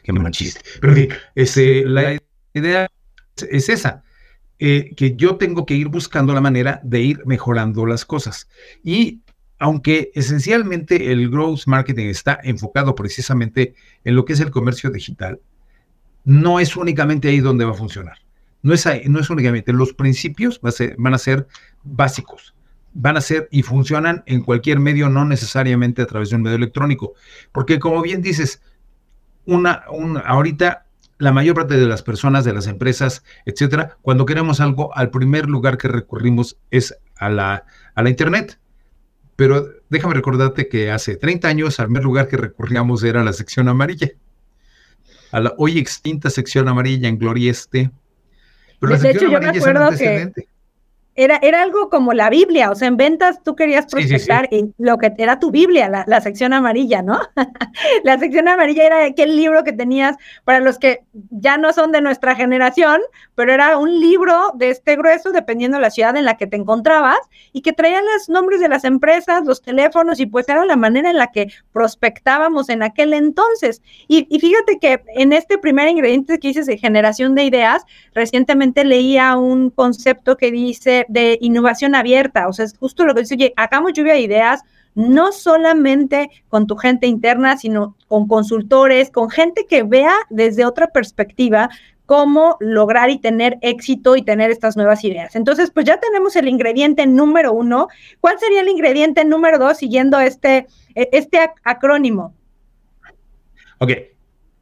Qué 0.02 0.12
mal 0.12 0.32
chiste. 0.32 0.60
Pero 0.80 0.94
ese, 1.34 1.84
la 1.84 2.18
idea 2.54 2.88
es 3.36 3.68
esa. 3.68 4.02
Eh, 4.58 4.92
que 4.96 5.14
yo 5.14 5.36
tengo 5.36 5.64
que 5.66 5.74
ir 5.74 5.88
buscando 5.88 6.34
la 6.34 6.40
manera 6.40 6.80
de 6.82 7.00
ir 7.00 7.26
mejorando 7.26 7.86
las 7.86 8.04
cosas. 8.04 8.48
Y 8.82 9.20
aunque 9.58 10.10
esencialmente 10.14 11.12
el 11.12 11.30
growth 11.30 11.66
marketing 11.66 12.06
está 12.06 12.40
enfocado 12.42 12.94
precisamente 12.94 13.74
en 14.04 14.16
lo 14.16 14.24
que 14.24 14.32
es 14.32 14.40
el 14.40 14.50
comercio 14.50 14.90
digital, 14.90 15.40
no 16.28 16.60
es 16.60 16.76
únicamente 16.76 17.28
ahí 17.28 17.40
donde 17.40 17.64
va 17.64 17.70
a 17.70 17.74
funcionar. 17.74 18.18
No 18.60 18.74
es, 18.74 18.86
ahí, 18.86 19.04
no 19.06 19.18
es 19.18 19.30
únicamente. 19.30 19.72
Los 19.72 19.94
principios 19.94 20.60
van 20.60 21.14
a 21.14 21.18
ser 21.18 21.48
básicos. 21.84 22.54
Van 22.92 23.16
a 23.16 23.22
ser 23.22 23.48
y 23.50 23.62
funcionan 23.62 24.24
en 24.26 24.42
cualquier 24.42 24.78
medio, 24.78 25.08
no 25.08 25.24
necesariamente 25.24 26.02
a 26.02 26.06
través 26.06 26.28
de 26.28 26.36
un 26.36 26.42
medio 26.42 26.56
electrónico. 26.56 27.14
Porque 27.50 27.78
como 27.78 28.02
bien 28.02 28.20
dices, 28.20 28.60
una, 29.46 29.84
ahorita 30.26 30.84
la 31.16 31.32
mayor 31.32 31.54
parte 31.54 31.78
de 31.78 31.86
las 31.86 32.02
personas, 32.02 32.44
de 32.44 32.52
las 32.52 32.66
empresas, 32.66 33.24
etcétera, 33.46 33.96
cuando 34.02 34.26
queremos 34.26 34.60
algo, 34.60 34.94
al 34.94 35.08
primer 35.08 35.48
lugar 35.48 35.78
que 35.78 35.88
recurrimos 35.88 36.58
es 36.70 36.94
a 37.16 37.30
la, 37.30 37.64
a 37.94 38.02
la 38.02 38.10
Internet. 38.10 38.60
Pero 39.34 39.66
déjame 39.88 40.12
recordarte 40.12 40.68
que 40.68 40.90
hace 40.90 41.16
30 41.16 41.48
años, 41.48 41.80
al 41.80 41.86
primer 41.86 42.04
lugar 42.04 42.28
que 42.28 42.36
recurríamos 42.36 43.02
era 43.02 43.24
la 43.24 43.32
sección 43.32 43.66
amarilla 43.68 44.10
a 45.30 45.40
la 45.40 45.54
hoy 45.58 45.78
extinta 45.78 46.30
sección 46.30 46.68
amarilla 46.68 47.08
en 47.08 47.18
Gloria 47.18 47.50
Este. 47.50 47.90
Pero 48.80 48.96
de 48.96 49.10
hecho, 49.10 49.28
yo 49.28 49.40
me 49.40 49.48
acuerdo 49.48 49.90
que 49.96 50.32
era, 51.18 51.40
era 51.42 51.62
algo 51.62 51.90
como 51.90 52.12
la 52.12 52.30
Biblia, 52.30 52.70
o 52.70 52.76
sea, 52.76 52.86
en 52.86 52.96
ventas 52.96 53.42
tú 53.42 53.56
querías 53.56 53.86
prospectar 53.86 54.48
y 54.52 54.72
lo 54.78 54.98
que 54.98 55.12
era 55.18 55.40
tu 55.40 55.50
Biblia, 55.50 55.88
la, 55.88 56.04
la 56.06 56.20
sección 56.20 56.52
amarilla, 56.52 57.02
¿no? 57.02 57.18
la 58.04 58.16
sección 58.20 58.46
amarilla 58.46 58.86
era 58.86 59.04
aquel 59.04 59.36
libro 59.36 59.64
que 59.64 59.72
tenías 59.72 60.14
para 60.44 60.60
los 60.60 60.78
que 60.78 61.00
ya 61.30 61.58
no 61.58 61.72
son 61.72 61.90
de 61.90 62.00
nuestra 62.02 62.36
generación, 62.36 63.00
pero 63.34 63.52
era 63.52 63.78
un 63.78 63.98
libro 63.98 64.52
de 64.54 64.70
este 64.70 64.94
grueso, 64.94 65.32
dependiendo 65.32 65.78
de 65.78 65.82
la 65.82 65.90
ciudad 65.90 66.16
en 66.16 66.24
la 66.24 66.36
que 66.36 66.46
te 66.46 66.56
encontrabas, 66.56 67.18
y 67.52 67.62
que 67.62 67.72
traía 67.72 68.00
los 68.00 68.28
nombres 68.28 68.60
de 68.60 68.68
las 68.68 68.84
empresas, 68.84 69.44
los 69.44 69.60
teléfonos, 69.60 70.20
y 70.20 70.26
pues 70.26 70.48
era 70.48 70.64
la 70.64 70.76
manera 70.76 71.10
en 71.10 71.16
la 71.16 71.32
que 71.32 71.48
prospectábamos 71.72 72.68
en 72.68 72.84
aquel 72.84 73.12
entonces. 73.12 73.82
Y, 74.06 74.28
y 74.30 74.38
fíjate 74.38 74.78
que 74.78 75.02
en 75.16 75.32
este 75.32 75.58
primer 75.58 75.88
ingrediente 75.88 76.38
que 76.38 76.46
dices 76.46 76.66
de 76.66 76.78
generación 76.78 77.34
de 77.34 77.42
ideas, 77.42 77.84
recientemente 78.14 78.84
leía 78.84 79.36
un 79.36 79.70
concepto 79.70 80.36
que 80.36 80.52
dice 80.52 81.06
de 81.08 81.38
innovación 81.40 81.94
abierta, 81.94 82.48
o 82.48 82.52
sea, 82.52 82.64
es 82.64 82.76
justo 82.78 83.04
lo 83.04 83.14
que 83.14 83.20
dice, 83.20 83.34
oye, 83.34 83.52
hagamos 83.56 83.92
lluvia 83.92 84.14
de 84.14 84.20
ideas, 84.20 84.62
no 84.94 85.32
solamente 85.32 86.30
con 86.48 86.66
tu 86.66 86.76
gente 86.76 87.06
interna, 87.06 87.56
sino 87.56 87.96
con 88.08 88.26
consultores, 88.26 89.10
con 89.10 89.30
gente 89.30 89.66
que 89.68 89.82
vea 89.82 90.14
desde 90.28 90.64
otra 90.64 90.88
perspectiva 90.88 91.70
cómo 92.08 92.56
lograr 92.58 93.10
y 93.10 93.18
tener 93.18 93.58
éxito 93.60 94.16
y 94.16 94.22
tener 94.22 94.50
estas 94.50 94.78
nuevas 94.78 95.04
ideas. 95.04 95.36
Entonces, 95.36 95.70
pues 95.70 95.84
ya 95.84 96.00
tenemos 96.00 96.36
el 96.36 96.48
ingrediente 96.48 97.06
número 97.06 97.52
uno. 97.52 97.88
¿Cuál 98.20 98.38
sería 98.38 98.62
el 98.62 98.68
ingrediente 98.68 99.26
número 99.26 99.58
dos 99.58 99.76
siguiendo 99.76 100.18
este, 100.18 100.66
e, 100.94 101.10
este 101.12 101.38
acrónimo? 101.64 102.34
Ok, 103.76 103.90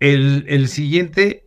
el, 0.01 0.45
el 0.49 0.67
siguiente, 0.67 1.47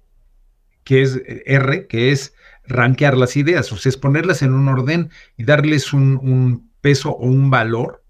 que 0.85 1.01
es 1.01 1.21
R, 1.45 1.85
que 1.87 2.11
es 2.11 2.33
rankear 2.69 3.17
las 3.17 3.35
ideas, 3.35 3.71
o 3.71 3.77
sea, 3.77 3.89
es 3.89 3.97
ponerlas 3.97 4.41
en 4.41 4.53
un 4.53 4.67
orden 4.67 5.09
y 5.37 5.43
darles 5.43 5.91
un, 5.91 6.69
peso 6.81 7.11
o 7.11 7.25
un 7.25 7.49
valor. 7.49 8.03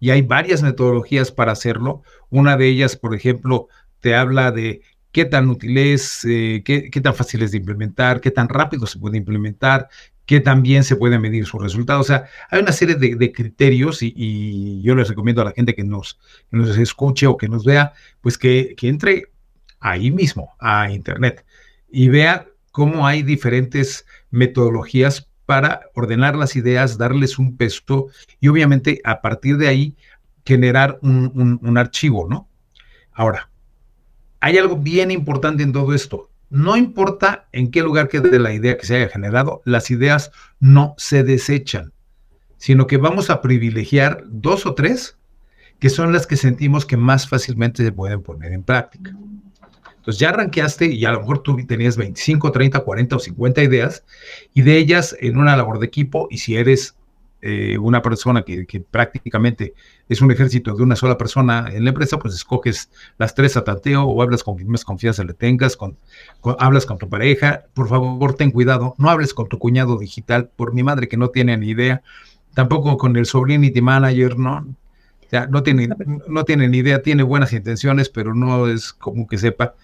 Y 0.00 0.10
hay 0.10 0.22
varias 0.22 0.62
metodologías 0.62 1.30
para 1.30 1.52
hacerlo. 1.52 2.02
Una 2.28 2.56
de 2.56 2.66
ellas, 2.66 2.96
por 2.96 3.14
ejemplo, 3.14 3.68
te 4.00 4.16
habla 4.16 4.50
de 4.50 4.82
qué 5.12 5.24
tan 5.24 5.48
útil 5.48 5.78
es, 5.78 6.24
eh, 6.28 6.62
qué, 6.64 6.90
tan 7.00 7.14
fácil 7.14 7.42
es 7.42 7.52
de 7.52 7.58
implementar, 7.58 8.20
qué 8.20 8.30
tan 8.32 8.48
rápido 8.48 8.86
se 8.86 8.98
puede 8.98 9.16
implementar, 9.16 9.88
qué 10.26 10.40
tan 10.40 10.62
bien 10.62 10.82
se 10.82 10.96
puede 10.96 11.18
medir 11.18 11.46
su 11.46 11.58
resultado. 11.58 12.00
O 12.00 12.04
sea, 12.04 12.24
hay 12.50 12.60
una 12.60 12.72
serie 12.72 12.96
de, 12.96 13.32
criterios 13.32 14.02
y, 14.02 14.82
yo 14.82 14.94
les 14.96 15.08
recomiendo 15.08 15.40
a 15.40 15.46
la 15.46 15.52
gente 15.52 15.74
que 15.74 15.84
nos, 15.84 16.18
nos 16.50 16.76
escuche 16.76 17.26
o 17.26 17.36
que 17.36 17.48
nos 17.48 17.64
vea, 17.64 17.92
pues 18.20 18.36
que, 18.36 18.74
que 18.76 18.88
entre 18.88 19.28
ahí 19.78 20.10
mismo 20.10 20.54
a 20.58 20.90
Internet 20.90 21.44
y 21.88 22.08
vea 22.08 22.46
cómo 22.76 23.06
hay 23.06 23.22
diferentes 23.22 24.04
metodologías 24.30 25.30
para 25.46 25.88
ordenar 25.94 26.36
las 26.36 26.56
ideas, 26.56 26.98
darles 26.98 27.38
un 27.38 27.56
peso 27.56 28.08
y 28.38 28.48
obviamente 28.48 29.00
a 29.02 29.22
partir 29.22 29.56
de 29.56 29.68
ahí 29.68 29.96
generar 30.44 30.98
un, 31.00 31.78
archivo, 31.78 32.28
¿no? 32.28 32.50
Ahora, 33.12 33.48
hay 34.40 34.58
algo 34.58 34.76
bien 34.76 35.10
importante 35.10 35.62
en 35.62 35.72
todo 35.72 35.94
esto. 35.94 36.28
No 36.50 36.76
importa 36.76 37.48
en 37.50 37.70
qué 37.70 37.80
lugar 37.80 38.08
quede 38.08 38.38
la 38.38 38.52
idea 38.52 38.76
que 38.76 38.84
se 38.84 38.96
haya 38.96 39.08
generado, 39.08 39.62
las 39.64 39.90
ideas 39.90 40.30
no 40.60 40.94
se 40.98 41.24
desechan, 41.24 41.94
sino 42.58 42.86
que 42.86 42.98
vamos 42.98 43.30
a 43.30 43.40
privilegiar 43.40 44.22
dos 44.26 44.66
o 44.66 44.74
tres 44.74 45.16
que 45.78 45.88
son 45.88 46.12
las 46.12 46.26
que 46.26 46.36
sentimos 46.36 46.84
que 46.84 46.98
más 46.98 47.26
fácilmente 47.26 47.82
se 47.82 47.92
pueden 47.92 48.22
poner 48.22 48.52
en 48.52 48.64
práctica. 48.64 49.16
Entonces 50.06 50.20
ya 50.20 50.28
arranqueaste 50.28 50.86
y 50.86 51.04
a 51.04 51.10
lo 51.10 51.18
mejor 51.18 51.40
tú 51.40 51.56
tenías 51.66 51.96
25, 51.96 52.52
30, 52.52 52.78
40 52.78 53.16
o 53.16 53.18
50 53.18 53.60
ideas 53.64 54.04
y 54.54 54.62
de 54.62 54.78
ellas 54.78 55.16
en 55.18 55.36
una 55.36 55.56
labor 55.56 55.80
de 55.80 55.86
equipo 55.86 56.28
y 56.30 56.38
si 56.38 56.54
eres 56.54 56.94
eh, 57.42 57.76
una 57.76 58.02
persona 58.02 58.42
que, 58.42 58.84
prácticamente 58.88 59.74
es 60.08 60.20
un 60.20 60.30
ejército 60.30 60.76
de 60.76 60.84
una 60.84 60.94
sola 60.94 61.18
persona 61.18 61.66
en 61.72 61.82
la 61.82 61.90
empresa, 61.90 62.20
pues 62.20 62.34
escoges 62.34 62.88
las 63.18 63.34
tres 63.34 63.56
a 63.56 63.64
tanteo 63.64 64.04
o 64.04 64.22
hablas 64.22 64.44
con 64.44 64.54
quien 64.54 64.70
más 64.70 64.84
confianza 64.84 65.24
le 65.24 65.34
tengas, 65.34 65.76
con, 65.76 65.96
hablas 66.60 66.86
con 66.86 66.98
tu 66.98 67.08
pareja, 67.08 67.64
por 67.74 67.88
favor 67.88 68.34
ten 68.34 68.52
cuidado, 68.52 68.94
no 68.98 69.10
hables 69.10 69.34
con 69.34 69.48
tu 69.48 69.58
cuñado 69.58 69.98
digital, 69.98 70.50
por 70.54 70.72
mi 70.72 70.84
madre 70.84 71.08
que 71.08 71.16
no 71.16 71.30
tiene 71.30 71.56
ni 71.56 71.70
idea, 71.70 72.04
tampoco 72.54 72.96
con 72.96 73.16
el 73.16 73.26
sobrinity 73.26 73.80
manager, 73.80 74.38
¿no? 74.38 74.58
O 75.26 75.28
sea, 75.28 75.48
no 75.48 75.64
tiene, 75.64 75.88
no 76.28 76.44
tiene 76.44 76.68
ni 76.68 76.78
idea, 76.78 77.02
tiene 77.02 77.24
buenas 77.24 77.52
intenciones, 77.52 78.08
pero 78.08 78.36
no 78.36 78.68
es 78.68 78.92
como 78.92 79.26
que 79.26 79.38
sepa. 79.38 79.74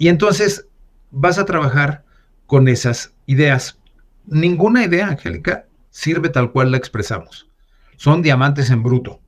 Y 0.00 0.08
entonces 0.08 0.66
vas 1.10 1.38
a 1.38 1.44
trabajar 1.44 2.06
con 2.46 2.68
esas 2.68 3.12
ideas. 3.26 3.78
Ninguna 4.24 4.82
idea, 4.82 5.08
Angélica, 5.08 5.66
sirve 5.90 6.30
tal 6.30 6.52
cual 6.52 6.70
la 6.70 6.78
expresamos. 6.78 7.50
Son 7.98 8.22
diamantes 8.22 8.70
en 8.70 8.82
bruto. 8.82 9.20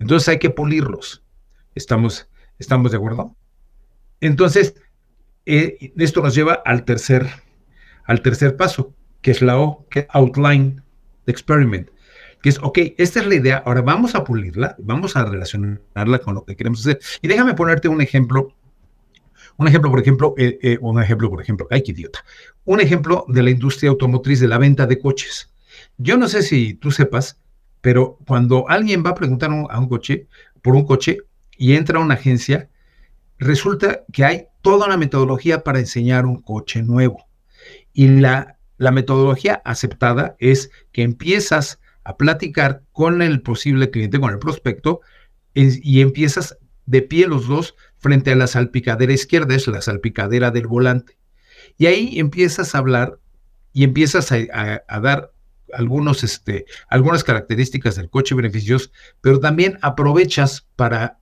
Entonces 0.00 0.28
hay 0.28 0.40
que 0.40 0.50
pulirlos. 0.50 1.22
¿Estamos, 1.76 2.28
estamos 2.58 2.90
de 2.90 2.96
acuerdo? 2.96 3.36
Entonces, 4.20 4.74
eh, 5.44 5.92
esto 5.96 6.22
nos 6.22 6.34
lleva 6.34 6.54
al 6.54 6.84
tercer, 6.84 7.28
al 8.04 8.20
tercer 8.20 8.56
paso, 8.56 8.92
que 9.22 9.30
es 9.30 9.42
la 9.42 9.60
O, 9.60 9.86
que 9.90 10.08
outline 10.10 10.82
the 11.26 11.30
experiment. 11.30 11.88
Que 12.42 12.48
es, 12.48 12.58
ok, 12.60 12.78
esta 12.98 13.20
es 13.20 13.26
la 13.28 13.36
idea, 13.36 13.62
ahora 13.64 13.82
vamos 13.82 14.16
a 14.16 14.24
pulirla, 14.24 14.74
vamos 14.80 15.14
a 15.14 15.24
relacionarla 15.24 16.18
con 16.18 16.34
lo 16.34 16.44
que 16.44 16.56
queremos 16.56 16.80
hacer. 16.80 16.98
Y 17.22 17.28
déjame 17.28 17.54
ponerte 17.54 17.86
un 17.86 18.00
ejemplo 18.00 18.56
un 19.58 19.68
ejemplo, 19.68 19.90
por 19.90 20.00
ejemplo, 20.00 20.34
eh, 20.36 20.58
eh, 20.62 20.78
un 20.80 21.00
ejemplo, 21.02 21.30
por 21.30 21.40
ejemplo, 21.40 21.66
ay, 21.70 21.82
qué 21.82 21.92
idiota. 21.92 22.24
Un 22.64 22.80
ejemplo 22.80 23.24
de 23.28 23.42
la 23.42 23.50
industria 23.50 23.90
automotriz 23.90 24.40
de 24.40 24.48
la 24.48 24.58
venta 24.58 24.86
de 24.86 24.98
coches. 24.98 25.52
Yo 25.96 26.16
no 26.16 26.28
sé 26.28 26.42
si 26.42 26.74
tú 26.74 26.90
sepas, 26.90 27.38
pero 27.80 28.18
cuando 28.26 28.68
alguien 28.68 29.04
va 29.04 29.10
a 29.10 29.14
preguntar 29.14 29.50
a 29.50 29.78
un 29.78 29.88
coche, 29.88 30.26
por 30.62 30.74
un 30.74 30.84
coche, 30.84 31.18
y 31.56 31.74
entra 31.74 31.98
a 31.98 32.02
una 32.02 32.14
agencia, 32.14 32.68
resulta 33.38 34.02
que 34.12 34.24
hay 34.24 34.46
toda 34.60 34.86
una 34.86 34.96
metodología 34.96 35.62
para 35.62 35.78
enseñar 35.78 36.26
un 36.26 36.42
coche 36.42 36.82
nuevo. 36.82 37.26
Y 37.92 38.08
la, 38.08 38.58
la 38.76 38.90
metodología 38.90 39.62
aceptada 39.64 40.36
es 40.38 40.70
que 40.92 41.02
empiezas 41.02 41.80
a 42.04 42.16
platicar 42.16 42.82
con 42.92 43.22
el 43.22 43.40
posible 43.40 43.90
cliente, 43.90 44.20
con 44.20 44.32
el 44.32 44.38
prospecto, 44.38 45.00
y 45.54 46.02
empiezas 46.02 46.58
de 46.84 47.00
pie 47.00 47.26
los 47.26 47.48
dos 47.48 47.74
frente 48.06 48.30
a 48.30 48.36
la 48.36 48.46
salpicadera 48.46 49.12
izquierda, 49.12 49.56
es 49.56 49.66
la 49.66 49.82
salpicadera 49.82 50.52
del 50.52 50.68
volante. 50.68 51.18
Y 51.76 51.86
ahí 51.86 52.20
empiezas 52.20 52.74
a 52.74 52.78
hablar 52.78 53.18
y 53.72 53.82
empiezas 53.82 54.30
a, 54.30 55.00
dar 55.00 55.32
algunos, 55.72 56.22
este, 56.22 56.66
algunas 56.88 57.24
características 57.24 57.96
del 57.96 58.08
coche 58.08 58.36
beneficios, 58.36 58.92
pero 59.20 59.40
también 59.40 59.76
aprovechas 59.82 60.68
para 60.76 61.18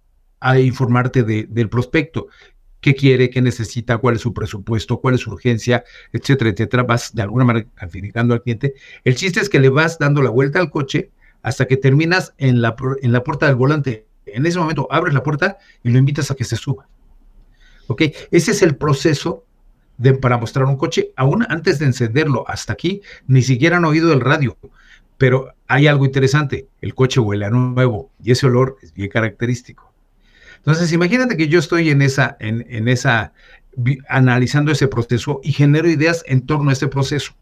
informarte 0.59 1.23
del 1.23 1.69
prospecto, 1.71 2.29
qué 2.83 2.95
quiere, 2.95 3.31
qué 3.31 3.41
necesita, 3.41 3.97
cuál 3.97 4.17
es 4.17 4.21
su 4.21 4.35
presupuesto, 4.35 5.01
cuál 5.01 5.15
es 5.15 5.23
su 5.23 5.31
urgencia, 5.31 5.85
etcétera, 6.13 6.51
etcétera. 6.51 6.83
Vas 6.83 7.15
de 7.15 7.23
alguna 7.23 7.47
manera 7.47 7.67
calificando 7.75 8.35
al 8.35 8.43
cliente. 8.43 8.75
El 9.05 9.15
chiste 9.15 9.41
es 9.41 9.49
que 9.49 9.59
le 9.59 9.71
vas 9.71 9.99
dando 9.99 10.21
la 10.21 10.29
vuelta 10.29 10.61
al 10.61 10.71
coche 10.71 11.13
hasta 11.43 11.65
que 11.65 11.79
terminas 11.79 12.35
en 12.37 12.61
la, 12.61 12.77
en 13.01 13.13
la 13.13 13.25
puerta 13.25 13.47
del 13.47 13.55
volante 13.55 14.07
en 14.35 14.47
ese 14.47 14.59
momento 14.59 14.89
abres 14.91 15.15
la 15.15 15.23
puerta 15.23 15.59
y 15.83 15.91
lo 15.91 15.99
invitas 15.99 16.31
a 16.31 16.35
que 16.35 16.45
se 16.45 16.57
suba. 16.57 16.89
¿Ok? 17.87 18.03
Ese 18.31 18.51
es 18.53 18.63
el 18.63 18.77
proceso 18.77 19.45
de, 19.99 20.15
para 20.15 20.39
mostrar 20.39 20.67
un 20.67 20.77
coche. 20.77 21.11
Aún 21.17 21.45
antes 21.49 21.79
de 21.79 21.87
encenderlo, 21.87 22.45
hasta 22.49 22.73
aquí, 22.73 23.03
ni 23.27 23.43
siquiera 23.43 23.77
han 23.77 23.85
oído 23.85 24.13
el 24.13 24.21
radio. 24.21 24.57
Pero 25.19 25.55
hay 25.69 25.87
algo 25.87 26.05
interesante, 26.05 26.69
el 26.81 26.95
coche 26.95 27.21
huele 27.21 27.47
a 27.47 27.51
nuevo 27.51 28.11
y 28.23 28.33
ese 28.33 28.47
olor 28.47 28.77
es 28.83 28.93
bien 28.93 29.09
característico. 29.09 29.93
Entonces, 30.57 30.93
imagínate 30.93 31.37
que 31.37 31.49
yo 31.49 31.59
estoy 31.59 31.91
en 31.91 32.03
esa, 32.03 32.37
en, 32.41 32.67
en 32.69 32.89
esa, 32.89 33.33
analizando 34.09 34.73
ese 34.73 34.89
proceso 34.89 35.41
y 35.43 35.53
genero 35.53 35.89
ideas 35.89 36.25
en 36.27 36.47
torno 36.47 36.71
a 36.71 36.73
ese 36.73 36.89
proceso. 36.89 37.35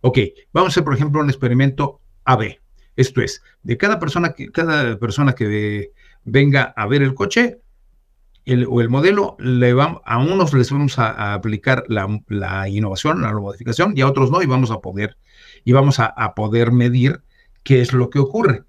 Ok, 0.00 0.18
vamos 0.52 0.68
a 0.68 0.72
hacer, 0.72 0.84
por 0.84 0.94
ejemplo, 0.94 1.20
un 1.20 1.28
experimento 1.28 2.00
AB. 2.24 2.58
Esto 2.98 3.20
es, 3.20 3.44
de 3.62 3.76
cada 3.76 4.00
persona 4.00 4.32
que, 4.32 4.50
cada 4.50 4.98
persona 4.98 5.32
que 5.32 5.92
venga 6.24 6.74
a 6.76 6.84
ver 6.88 7.02
el 7.02 7.14
coche 7.14 7.60
o 8.66 8.80
el 8.80 8.88
modelo, 8.88 9.36
le 9.38 9.70
a 9.70 10.18
unos 10.18 10.52
les 10.52 10.72
vamos 10.72 10.98
a, 10.98 11.32
aplicar 11.32 11.84
la, 11.86 12.68
innovación, 12.68 13.22
la 13.22 13.32
modificación, 13.32 13.92
y 13.96 14.00
a 14.00 14.08
otros 14.08 14.32
no, 14.32 14.42
y 14.42 14.46
vamos 14.46 14.72
a 14.72 14.80
poder, 14.80 15.16
y 15.64 15.70
vamos 15.70 16.00
a, 16.00 16.34
poder 16.34 16.72
medir 16.72 17.22
qué 17.62 17.82
es 17.82 17.92
lo 17.92 18.10
que 18.10 18.18
ocurre. 18.18 18.64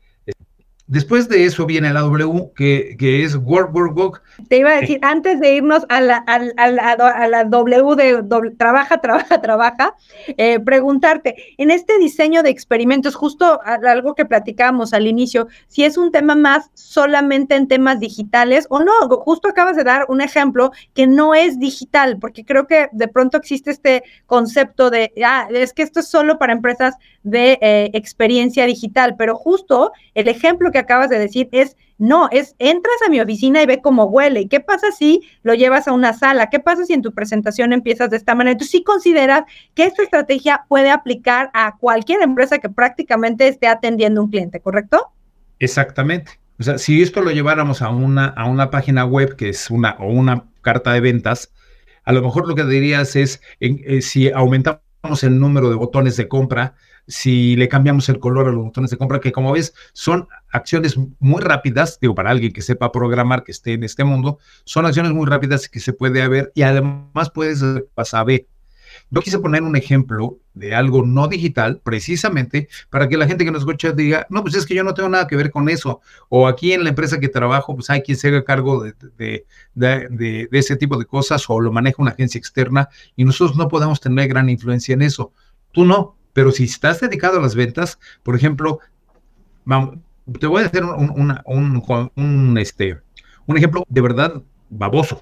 Después 0.90 1.30
de 1.30 1.46
eso 1.46 1.68
viene 1.68 1.94
la 1.94 2.02
W, 2.02 2.52
que, 2.56 2.96
que 2.98 3.24
es 3.24 3.36
Work, 3.36 3.76
Work, 3.76 3.96
Work. 3.96 4.24
Te 4.48 4.58
iba 4.58 4.72
a 4.72 4.82
decir, 4.82 4.98
antes 5.04 5.40
de 5.40 5.54
irnos 5.54 5.86
a 5.88 6.02
la, 6.02 6.24
a, 6.26 6.40
a 6.58 7.28
la, 7.28 7.44
W 7.44 7.96
de 7.96 8.24
trabaja, 8.58 8.98
trabaja, 9.02 9.40
trabaja, 9.40 9.96
eh, 10.26 10.60
preguntarte, 10.60 11.36
en 11.60 11.70
este 11.70 12.00
diseño 12.00 12.42
de 12.42 12.50
experimentos, 12.50 13.14
justo 13.14 13.60
algo 13.64 14.16
que 14.16 14.26
platicábamos 14.26 14.92
al 14.94 15.06
inicio, 15.06 15.48
si 15.68 15.84
es 15.84 15.96
un 15.96 16.12
tema 16.12 16.34
más 16.34 16.72
solamente 16.74 17.54
en 17.54 17.68
temas 17.68 18.00
digitales 18.00 18.66
o 18.72 18.80
no, 18.80 18.92
justo 19.10 19.48
acabas 19.48 19.78
de 19.78 19.84
dar 19.84 20.08
un 20.10 20.22
ejemplo 20.22 20.72
que 20.96 21.06
no 21.06 21.36
es 21.36 21.60
digital, 21.60 22.18
porque 22.20 22.44
creo 22.44 22.66
que 22.66 22.90
de 22.94 23.08
pronto 23.08 23.38
existe 23.38 23.70
este 23.70 24.02
concepto 24.26 24.90
de, 24.90 25.14
ah, 25.24 25.48
es 25.52 25.72
que 25.72 25.84
esto 25.84 26.00
es 26.00 26.08
solo 26.08 26.40
para 26.40 26.52
empresas 26.52 26.96
de 27.22 27.60
eh, 27.62 27.92
experiencia 27.94 28.66
digital, 28.66 29.16
pero 29.20 29.36
justo 29.36 29.92
el 30.16 30.28
ejemplo 30.28 30.72
que 30.72 30.79
acabas 30.80 31.10
de 31.10 31.20
decir 31.20 31.50
es, 31.52 31.76
no, 31.98 32.30
es, 32.32 32.56
entras 32.60 32.96
a 33.06 33.10
mi 33.10 33.20
oficina 33.20 33.62
y 33.62 33.66
ve 33.66 33.82
cómo 33.82 34.06
huele. 34.06 34.42
¿Y 34.42 34.48
qué 34.48 34.62
pasa 34.62 34.88
si 34.92 35.22
lo 35.44 35.54
llevas 35.54 35.88
a 35.88 35.92
una 35.92 36.14
sala? 36.14 36.50
¿Qué 36.50 36.60
pasa 36.60 36.86
si 36.86 36.94
en 36.94 37.02
tu 37.02 37.14
presentación 37.14 37.74
empiezas 37.74 38.10
de 38.10 38.18
esta 38.18 38.36
manera? 38.36 38.54
Entonces, 38.54 38.72
sí 38.72 38.84
consideras 38.84 39.44
que 39.76 39.84
esta 39.84 40.04
estrategia 40.04 40.66
puede 40.70 40.92
aplicar 40.92 41.52
a 41.54 41.76
cualquier 41.78 42.22
empresa 42.22 42.60
que 42.60 42.70
prácticamente 42.70 43.48
esté 43.48 43.68
atendiendo 43.68 44.24
un 44.24 44.30
cliente, 44.30 44.62
¿correcto? 44.62 45.12
Exactamente. 45.60 46.40
O 46.58 46.64
sea, 46.64 46.78
si 46.78 47.02
esto 47.02 47.22
lo 47.22 47.32
lleváramos 47.32 47.82
a 47.82 47.90
una, 47.90 48.28
a 48.28 48.46
una 48.46 48.70
página 48.70 49.06
web 49.06 49.36
que 49.36 49.50
es 49.50 49.70
una 49.70 49.96
o 50.00 50.08
una 50.08 50.46
carta 50.62 50.94
de 50.94 51.02
ventas, 51.02 51.54
a 52.06 52.14
lo 52.14 52.22
mejor 52.22 52.48
lo 52.48 52.56
que 52.56 52.64
dirías 52.64 53.16
es, 53.16 53.42
eh, 53.60 54.02
si 54.02 54.32
aumentamos 54.32 55.24
el 55.24 55.40
número 55.40 55.70
de 55.70 55.76
botones 55.76 56.18
de 56.18 56.28
compra, 56.28 56.76
si 57.10 57.56
le 57.56 57.68
cambiamos 57.68 58.08
el 58.08 58.20
color 58.20 58.48
a 58.48 58.52
los 58.52 58.64
botones 58.64 58.92
de 58.92 58.98
compra, 58.98 59.20
que 59.20 59.32
como 59.32 59.52
ves 59.52 59.74
son 59.94 60.28
acciones 60.52 60.96
muy 61.20 61.42
rápidas, 61.42 62.00
digo, 62.00 62.16
para 62.16 62.30
alguien 62.30 62.54
que 62.54 62.62
sepa 62.62 62.92
programar, 62.92 63.44
que 63.44 63.52
esté 63.52 63.74
en 63.74 63.84
este 63.84 64.04
mundo, 64.04 64.38
son 64.64 64.86
acciones 64.86 65.12
muy 65.12 65.26
rápidas 65.26 65.68
que 65.68 65.80
se 65.80 65.92
puede 65.92 66.26
ver 66.28 66.52
y 66.56 66.62
además 66.62 67.32
puedes 67.34 67.64
pasar 67.96 68.22
a 68.22 68.24
ver. 68.26 68.48
Yo 69.12 69.22
quise 69.22 69.40
poner 69.40 69.64
un 69.64 69.76
ejemplo 69.76 70.38
de 70.54 70.76
algo 70.76 71.04
no 71.04 71.28
digital, 71.28 71.80
precisamente 71.84 72.70
para 72.90 73.08
que 73.08 73.18
la 73.18 73.28
gente 73.28 73.44
que 73.44 73.52
nos 73.52 73.62
escucha 73.62 73.92
diga, 73.92 74.28
no, 74.30 74.44
pues 74.44 74.56
es 74.56 74.66
que 74.66 74.76
yo 74.76 74.84
no 74.84 74.94
tengo 74.94 75.10
nada 75.10 75.28
que 75.28 75.36
ver 75.36 75.52
con 75.52 75.70
eso. 75.70 76.02
O 76.28 76.48
aquí 76.48 76.74
en 76.74 76.84
la 76.84 76.90
empresa 76.90 77.20
que 77.20 77.28
trabajo, 77.28 77.76
pues 77.76 77.90
hay 77.90 78.02
quien 78.02 78.18
se 78.18 78.28
haga 78.28 78.44
cargo 78.44 78.84
de, 78.84 78.94
de, 79.18 79.46
de, 79.74 80.48
de 80.52 80.60
ese 80.60 80.76
tipo 80.76 80.98
de 80.98 81.06
cosas 81.06 81.44
o 81.50 81.60
lo 81.60 81.72
maneja 81.72 82.02
una 82.02 82.12
agencia 82.12 82.38
externa 82.38 82.90
y 83.16 83.26
nosotros 83.26 83.58
no 83.58 83.68
podemos 83.68 84.00
tener 84.00 84.28
gran 84.28 84.50
influencia 84.50 84.94
en 84.94 85.02
eso. 85.02 85.34
Tú 85.72 85.86
no, 85.86 86.19
pero 86.40 86.54
si 86.54 86.64
estás 86.64 87.02
dedicado 87.02 87.38
a 87.38 87.42
las 87.42 87.54
ventas, 87.54 88.00
por 88.24 88.34
ejemplo, 88.34 88.80
te 90.40 90.48
voy 90.48 90.64
a 90.64 90.68
hacer 90.68 90.86
un, 90.86 92.58
este, 92.58 92.98
un 93.46 93.58
ejemplo 93.58 93.84
de 93.90 94.00
verdad 94.00 94.42
baboso, 94.70 95.22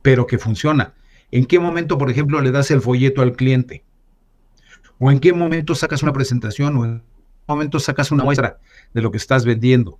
pero 0.00 0.28
que 0.28 0.38
funciona. 0.38 0.94
¿En 1.32 1.44
qué 1.44 1.58
momento, 1.58 1.98
por 1.98 2.08
ejemplo, 2.08 2.40
le 2.40 2.52
das 2.52 2.70
el 2.70 2.80
folleto 2.80 3.20
al 3.20 3.32
cliente? 3.32 3.82
¿O 5.00 5.10
en 5.10 5.18
qué 5.18 5.32
momento 5.32 5.74
sacas 5.74 6.04
una 6.04 6.12
presentación? 6.12 6.76
¿O 6.76 6.84
en 6.84 6.98
qué 7.00 7.04
momento 7.48 7.80
sacas 7.80 8.12
una 8.12 8.22
muestra 8.22 8.60
de 8.92 9.02
lo 9.02 9.10
que 9.10 9.16
estás 9.16 9.44
vendiendo? 9.44 9.98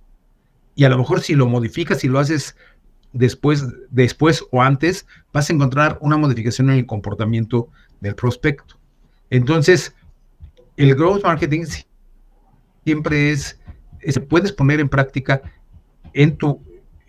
Y 0.73 0.85
a 0.85 0.89
lo 0.89 0.97
mejor 0.97 1.19
si 1.19 1.35
lo 1.35 1.47
modificas 1.47 2.05
y 2.05 2.07
lo 2.07 2.17
haces 2.19 2.55
después, 3.11 3.65
después 3.89 4.45
o 4.51 4.61
antes, 4.61 5.05
vas 5.33 5.49
a 5.49 5.53
encontrar 5.53 5.97
una 5.99 6.15
modificación 6.15 6.69
en 6.69 6.77
el 6.77 6.85
comportamiento 6.85 7.67
del 7.99 8.15
prospecto. 8.15 8.79
Entonces, 9.29 9.93
el 10.77 10.95
growth 10.95 11.23
marketing 11.23 11.65
siempre 12.83 13.31
es, 13.31 13.59
se 14.07 14.21
puedes 14.21 14.51
poner 14.51 14.79
en 14.79 14.89
práctica 14.89 15.41
en 16.13 16.37
tu, 16.37 16.61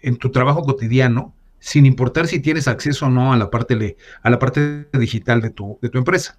en 0.02 0.16
tu 0.16 0.30
trabajo 0.30 0.62
cotidiano, 0.62 1.34
sin 1.58 1.86
importar 1.86 2.26
si 2.26 2.40
tienes 2.40 2.68
acceso 2.68 3.06
o 3.06 3.10
no 3.10 3.32
a 3.32 3.36
la 3.36 3.50
parte, 3.50 3.96
a 4.22 4.30
la 4.30 4.38
parte 4.38 4.86
digital 4.92 5.40
de 5.40 5.50
tu, 5.50 5.78
de 5.82 5.88
tu 5.88 5.98
empresa. 5.98 6.38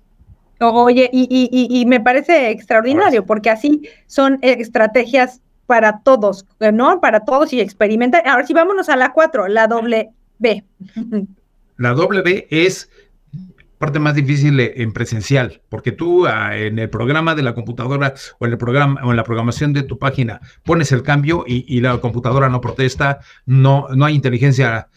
Oye, 0.60 1.10
y, 1.13 1.27
y, 1.29 1.79
y 1.79 1.86
me 1.86 2.00
parece 2.00 2.50
extraordinario, 2.50 3.25
porque 3.25 3.50
así 3.50 3.84
son 4.07 4.39
estrategias 4.41 5.41
para 5.67 6.00
todos, 6.00 6.46
¿no? 6.74 7.00
Para 7.00 7.19
todos 7.25 7.53
y 7.53 7.60
experimentar. 7.60 8.27
Ahora 8.27 8.48
sí, 8.48 8.53
vámonos 8.53 8.89
a 8.89 8.96
la 8.96 9.12
4, 9.13 9.50
la 9.50 9.67
doble 9.67 10.10
B. 10.39 10.63
La 11.77 11.93
doble 11.93 12.22
B 12.22 12.48
es 12.50 12.89
parte 13.77 14.00
más 14.00 14.15
difícil 14.15 14.60
en 14.60 14.91
presencial, 14.91 15.62
porque 15.69 15.91
tú 15.91 16.25
ah, 16.25 16.57
en 16.57 16.79
el 16.79 16.89
programa 16.89 17.36
de 17.36 17.43
la 17.43 17.53
computadora 17.53 18.13
o 18.39 18.46
en 18.46 18.51
el 18.51 18.57
programa 18.57 19.01
o 19.03 19.12
en 19.12 19.17
la 19.17 19.24
programación 19.24 19.74
de 19.74 19.84
tu 19.84 20.00
página 20.00 20.41
pones 20.63 20.91
el 20.91 21.03
cambio 21.03 21.43
y, 21.48 21.79
la 21.81 22.00
computadora 22.00 22.50
no 22.50 22.60
protesta, 22.60 23.19
no, 23.46 23.88
no 23.96 24.05
hay 24.05 24.15
inteligencia 24.15 24.89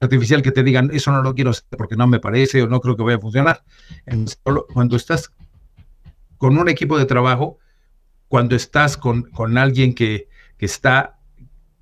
artificial 0.00 0.42
que 0.42 0.52
te 0.52 0.62
digan 0.62 0.90
eso 0.92 1.12
no 1.12 1.22
lo 1.22 1.34
quiero 1.34 1.50
hacer 1.50 1.64
porque 1.76 1.96
no 1.96 2.06
me 2.06 2.20
parece 2.20 2.62
o 2.62 2.68
no 2.68 2.80
creo 2.80 2.96
que 2.96 3.02
vaya 3.02 3.16
a 3.16 3.20
funcionar. 3.20 3.62
cuando 4.72 4.96
estás 4.96 5.30
con 6.36 6.58
un 6.58 6.68
equipo 6.68 6.98
de 6.98 7.06
trabajo, 7.06 7.58
cuando 8.28 8.54
estás 8.54 8.96
con, 8.96 9.22
con 9.30 9.56
alguien 9.56 9.94
que, 9.94 10.28
que 10.58 10.66
está 10.66 11.15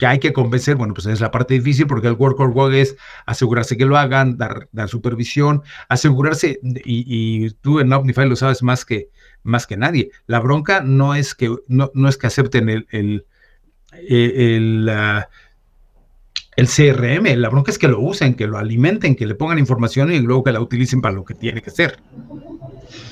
que 0.04 0.08
hay 0.08 0.18
que 0.18 0.34
convencer, 0.34 0.76
bueno, 0.76 0.92
pues 0.92 1.06
es 1.06 1.22
la 1.22 1.30
parte 1.30 1.54
difícil 1.54 1.86
porque 1.86 2.08
el 2.08 2.12
work 2.12 2.38
or 2.38 2.50
work 2.50 2.74
es 2.74 2.94
asegurarse 3.24 3.78
que 3.78 3.86
lo 3.86 3.96
hagan, 3.96 4.36
dar, 4.36 4.68
supervisión, 4.86 5.62
asegurarse, 5.88 6.60
y, 6.62 7.48
tú 7.62 7.80
en 7.80 7.90
Omnify 7.90 8.28
lo 8.28 8.36
sabes 8.36 8.62
más 8.62 8.84
que, 8.84 9.08
más 9.44 9.66
que 9.66 9.78
nadie. 9.78 10.10
La 10.26 10.40
bronca 10.40 10.82
no 10.82 11.14
es 11.14 11.34
que, 11.34 11.56
no, 11.68 11.90
no 11.94 12.10
es 12.10 12.18
que 12.18 12.26
acepten 12.26 12.68
el, 12.68 12.86
el, 12.90 13.24
el, 14.06 14.90
el, 16.54 16.66
CRM, 16.68 17.40
la 17.40 17.48
bronca 17.48 17.70
es 17.70 17.78
que 17.78 17.88
lo 17.88 17.98
usen, 17.98 18.34
que 18.34 18.46
lo 18.46 18.58
alimenten, 18.58 19.16
que 19.16 19.24
le 19.24 19.34
pongan 19.34 19.58
información 19.58 20.12
y 20.12 20.20
luego 20.20 20.44
que 20.44 20.52
la 20.52 20.60
utilicen 20.60 21.00
para 21.00 21.14
lo 21.14 21.24
que 21.24 21.32
tiene 21.32 21.62
que 21.62 21.70
ser. 21.70 21.98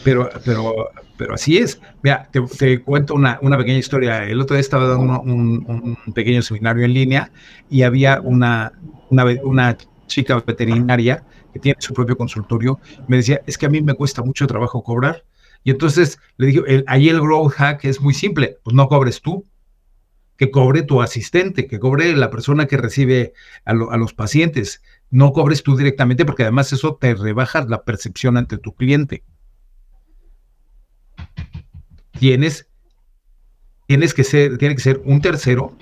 Pero, 0.05 0.31
pero 0.45 0.91
pero 1.23 1.35
así 1.35 1.57
es. 1.57 1.81
Mira, 2.03 2.29
te, 2.33 2.81
cuento 2.83 3.15
una, 3.15 3.39
una, 3.43 3.57
pequeña 3.57 3.79
historia. 3.79 4.25
El 4.25 4.41
otro 4.41 4.57
día 4.57 4.61
estaba 4.61 4.89
dando 4.89 5.21
un, 5.21 5.97
pequeño 6.15 6.43
seminario 6.43 6.85
en 6.85 6.95
línea 6.95 7.31
y 7.71 7.83
había 7.83 8.21
una, 8.21 8.73
una, 9.11 9.77
chica 10.07 10.43
veterinaria 10.45 11.25
que 11.53 11.61
tiene 11.61 11.77
su 11.81 11.95
propio 11.95 12.17
consultorio. 12.17 12.81
Me 13.07 13.19
decía, 13.19 13.41
es 13.47 13.57
que 13.57 13.67
a 13.67 13.69
mí 13.69 13.81
me 13.83 13.95
cuesta 13.95 14.23
mucho 14.23 14.49
trabajo 14.49 14.83
cobrar. 14.83 15.25
Y 15.63 15.71
entonces 15.71 16.19
le 16.39 16.49
digo, 16.49 16.65
ahí 16.89 17.09
el 17.09 17.21
growth 17.21 17.53
hack 17.53 17.85
es 17.85 18.01
muy 18.01 18.15
simple, 18.15 18.59
pues 18.65 18.75
no 18.75 18.89
cobres 18.89 19.23
tú, 19.23 19.47
que 20.37 20.51
cobre 20.51 20.83
tu 20.83 21.03
asistente, 21.03 21.69
que 21.69 21.79
cobre 21.79 22.17
la 22.17 22.31
persona 22.31 22.67
que 22.67 22.79
recibe 22.79 23.33
a, 23.65 23.71
a 23.71 23.97
los 23.97 24.13
pacientes. 24.13 24.83
No 25.09 25.33
cobres 25.33 25.63
tú 25.63 25.77
directamente 25.77 26.25
porque 26.25 26.43
además 26.43 26.73
eso 26.73 26.97
te 27.01 27.15
rebaja 27.15 27.65
la 27.65 27.85
percepción 27.85 28.37
ante 28.37 28.59
tu 28.59 28.75
cliente 28.75 29.23
tienes, 32.23 32.69
tienes 33.89 34.15
que 34.15 34.23
ser, 34.23 34.57
tiene 34.57 34.77
que 34.77 34.81
ser 34.81 35.03
un 35.05 35.21
tercero 35.21 35.73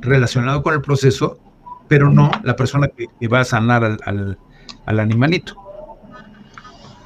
relacionado 0.00 0.62
con 0.62 0.72
el 0.72 0.82
proceso, 0.82 1.40
pero 1.88 2.08
no 2.08 2.30
la 2.44 2.54
persona 2.54 2.86
que, 2.86 3.08
va 3.26 3.40
a 3.40 3.44
sanar 3.44 3.98
al, 4.04 4.38
animalito. 4.86 5.56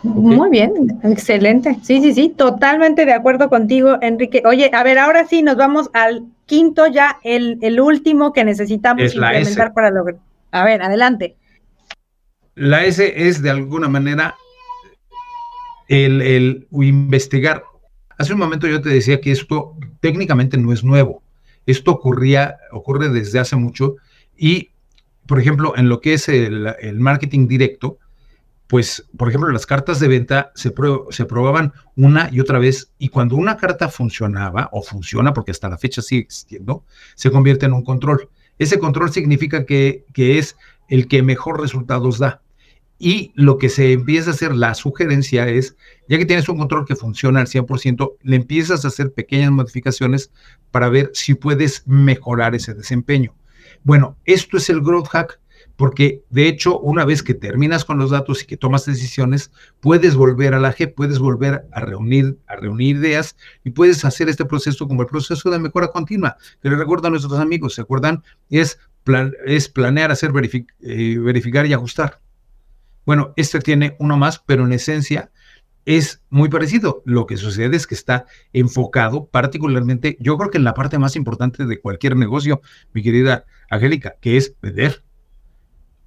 Muy 0.02 0.50
bien, 0.50 1.00
excelente. 1.02 1.78
Sí, 1.82 2.02
sí, 2.02 2.12
sí, 2.12 2.28
totalmente 2.28 3.06
de 3.06 3.14
acuerdo 3.14 3.48
contigo, 3.48 3.96
Enrique. 4.02 4.42
Oye, 4.44 4.70
a 4.70 4.82
ver, 4.82 4.98
ahora 4.98 5.26
sí 5.26 5.40
nos 5.40 5.56
vamos 5.56 5.88
al 5.94 6.26
quinto 6.44 6.86
ya, 6.86 7.18
el, 7.22 7.80
último 7.80 8.34
que 8.34 8.44
necesitamos 8.44 9.14
implementar 9.14 9.72
para 9.72 9.90
lograr. 9.90 10.20
A 10.50 10.62
ver, 10.62 10.82
adelante. 10.82 11.36
La 12.54 12.84
S 12.84 13.14
es 13.16 13.40
de 13.40 13.48
alguna 13.48 13.88
manera 13.88 14.34
el, 15.88 16.20
el 16.20 16.68
investigar 16.70 17.64
Hace 18.18 18.32
un 18.32 18.38
momento 18.38 18.66
yo 18.66 18.80
te 18.80 18.88
decía 18.88 19.20
que 19.20 19.32
esto 19.32 19.76
técnicamente 20.00 20.56
no 20.56 20.72
es 20.72 20.84
nuevo. 20.84 21.22
Esto 21.66 21.92
ocurría, 21.92 22.58
ocurre 22.72 23.08
desde 23.08 23.38
hace 23.38 23.56
mucho 23.56 23.96
y, 24.36 24.70
por 25.26 25.40
ejemplo, 25.40 25.74
en 25.76 25.88
lo 25.88 26.00
que 26.00 26.14
es 26.14 26.28
el, 26.28 26.66
marketing 26.98 27.48
directo, 27.48 27.98
pues, 28.66 29.06
por 29.16 29.28
ejemplo, 29.28 29.50
las 29.50 29.66
cartas 29.66 30.00
de 30.00 30.08
venta 30.08 30.52
se, 30.54 30.72
se 31.10 31.24
probaban 31.24 31.72
una 31.96 32.28
y 32.32 32.40
otra 32.40 32.58
vez 32.58 32.90
y 32.98 33.08
cuando 33.08 33.36
una 33.36 33.56
carta 33.56 33.88
funcionaba 33.88 34.68
o 34.72 34.82
funciona, 34.82 35.32
porque 35.32 35.50
hasta 35.50 35.68
la 35.68 35.78
fecha 35.78 36.02
sigue 36.02 36.22
existiendo, 36.22 36.84
se 37.14 37.30
convierte 37.30 37.66
en 37.66 37.72
un 37.72 37.84
control. 37.84 38.28
Ese 38.58 38.78
control 38.78 39.12
significa 39.12 39.64
que, 39.64 40.04
que 40.12 40.38
es 40.38 40.56
el 40.88 41.08
que 41.08 41.22
mejor 41.22 41.60
resultados 41.60 42.18
da. 42.18 42.40
Y 42.98 43.32
lo 43.34 43.58
que 43.58 43.68
se 43.68 43.92
empieza 43.92 44.30
a 44.30 44.34
hacer, 44.34 44.54
la 44.54 44.74
sugerencia 44.74 45.48
es, 45.48 45.76
ya 46.08 46.18
que 46.18 46.26
tienes 46.26 46.48
un 46.48 46.58
control 46.58 46.84
que 46.86 46.96
funciona 46.96 47.40
al 47.40 47.46
100%, 47.46 48.16
le 48.22 48.36
empiezas 48.36 48.84
a 48.84 48.88
hacer 48.88 49.12
pequeñas 49.12 49.50
modificaciones 49.50 50.30
para 50.70 50.88
ver 50.88 51.10
si 51.14 51.34
puedes 51.34 51.82
mejorar 51.86 52.54
ese 52.54 52.74
desempeño. 52.74 53.34
Bueno, 53.82 54.16
esto 54.24 54.56
es 54.56 54.68
el 54.70 54.80
growth 54.80 55.08
hack, 55.08 55.40
porque 55.76 56.22
de 56.30 56.46
hecho, 56.46 56.78
una 56.78 57.04
vez 57.04 57.22
que 57.22 57.34
terminas 57.34 57.84
con 57.84 57.98
los 57.98 58.10
datos 58.10 58.42
y 58.42 58.46
que 58.46 58.56
tomas 58.56 58.86
decisiones, 58.86 59.50
puedes 59.80 60.14
volver 60.14 60.54
a 60.54 60.60
la 60.60 60.74
G, 60.74 60.92
puedes 60.94 61.18
volver 61.18 61.66
a 61.72 61.80
reunir, 61.80 62.38
a 62.46 62.56
reunir 62.56 62.96
ideas 62.96 63.36
y 63.64 63.70
puedes 63.70 64.04
hacer 64.04 64.28
este 64.28 64.44
proceso 64.44 64.86
como 64.86 65.02
el 65.02 65.08
proceso 65.08 65.50
de 65.50 65.58
mejora 65.58 65.88
continua, 65.88 66.36
que 66.62 66.70
le 66.70 66.76
recuerdo 66.76 67.08
a 67.08 67.10
nuestros 67.10 67.38
amigos, 67.38 67.74
¿se 67.74 67.80
acuerdan? 67.80 68.22
Es, 68.50 68.78
es 69.46 69.68
planear, 69.68 70.12
hacer, 70.12 70.32
eh, 70.80 71.18
verificar 71.18 71.66
y 71.66 71.72
ajustar. 71.72 72.20
Bueno, 73.04 73.34
este 73.36 73.58
tiene 73.58 73.96
uno 73.98 74.16
más, 74.16 74.38
pero 74.46 74.64
en 74.64 74.72
esencia 74.72 75.30
es 75.86 76.22
muy 76.30 76.48
parecido. 76.48 77.02
Lo 77.04 77.26
que 77.26 77.36
sucede 77.36 77.76
es 77.76 77.86
que 77.86 77.94
está 77.94 78.26
enfocado 78.52 79.26
particularmente, 79.26 80.16
yo 80.20 80.36
creo 80.36 80.50
que 80.50 80.58
en 80.58 80.64
la 80.64 80.74
parte 80.74 80.98
más 80.98 81.16
importante 81.16 81.66
de 81.66 81.80
cualquier 81.80 82.16
negocio, 82.16 82.60
mi 82.92 83.02
querida 83.02 83.44
Angélica, 83.70 84.16
que 84.20 84.36
es 84.36 84.54
vender, 84.60 85.02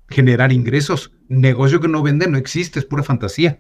generar 0.10 0.52
ingresos. 0.52 1.12
Negocio 1.28 1.80
que 1.80 1.88
no 1.88 2.02
vende 2.02 2.28
no 2.28 2.38
existe, 2.38 2.80
es 2.80 2.86
pura 2.86 3.04
fantasía. 3.04 3.60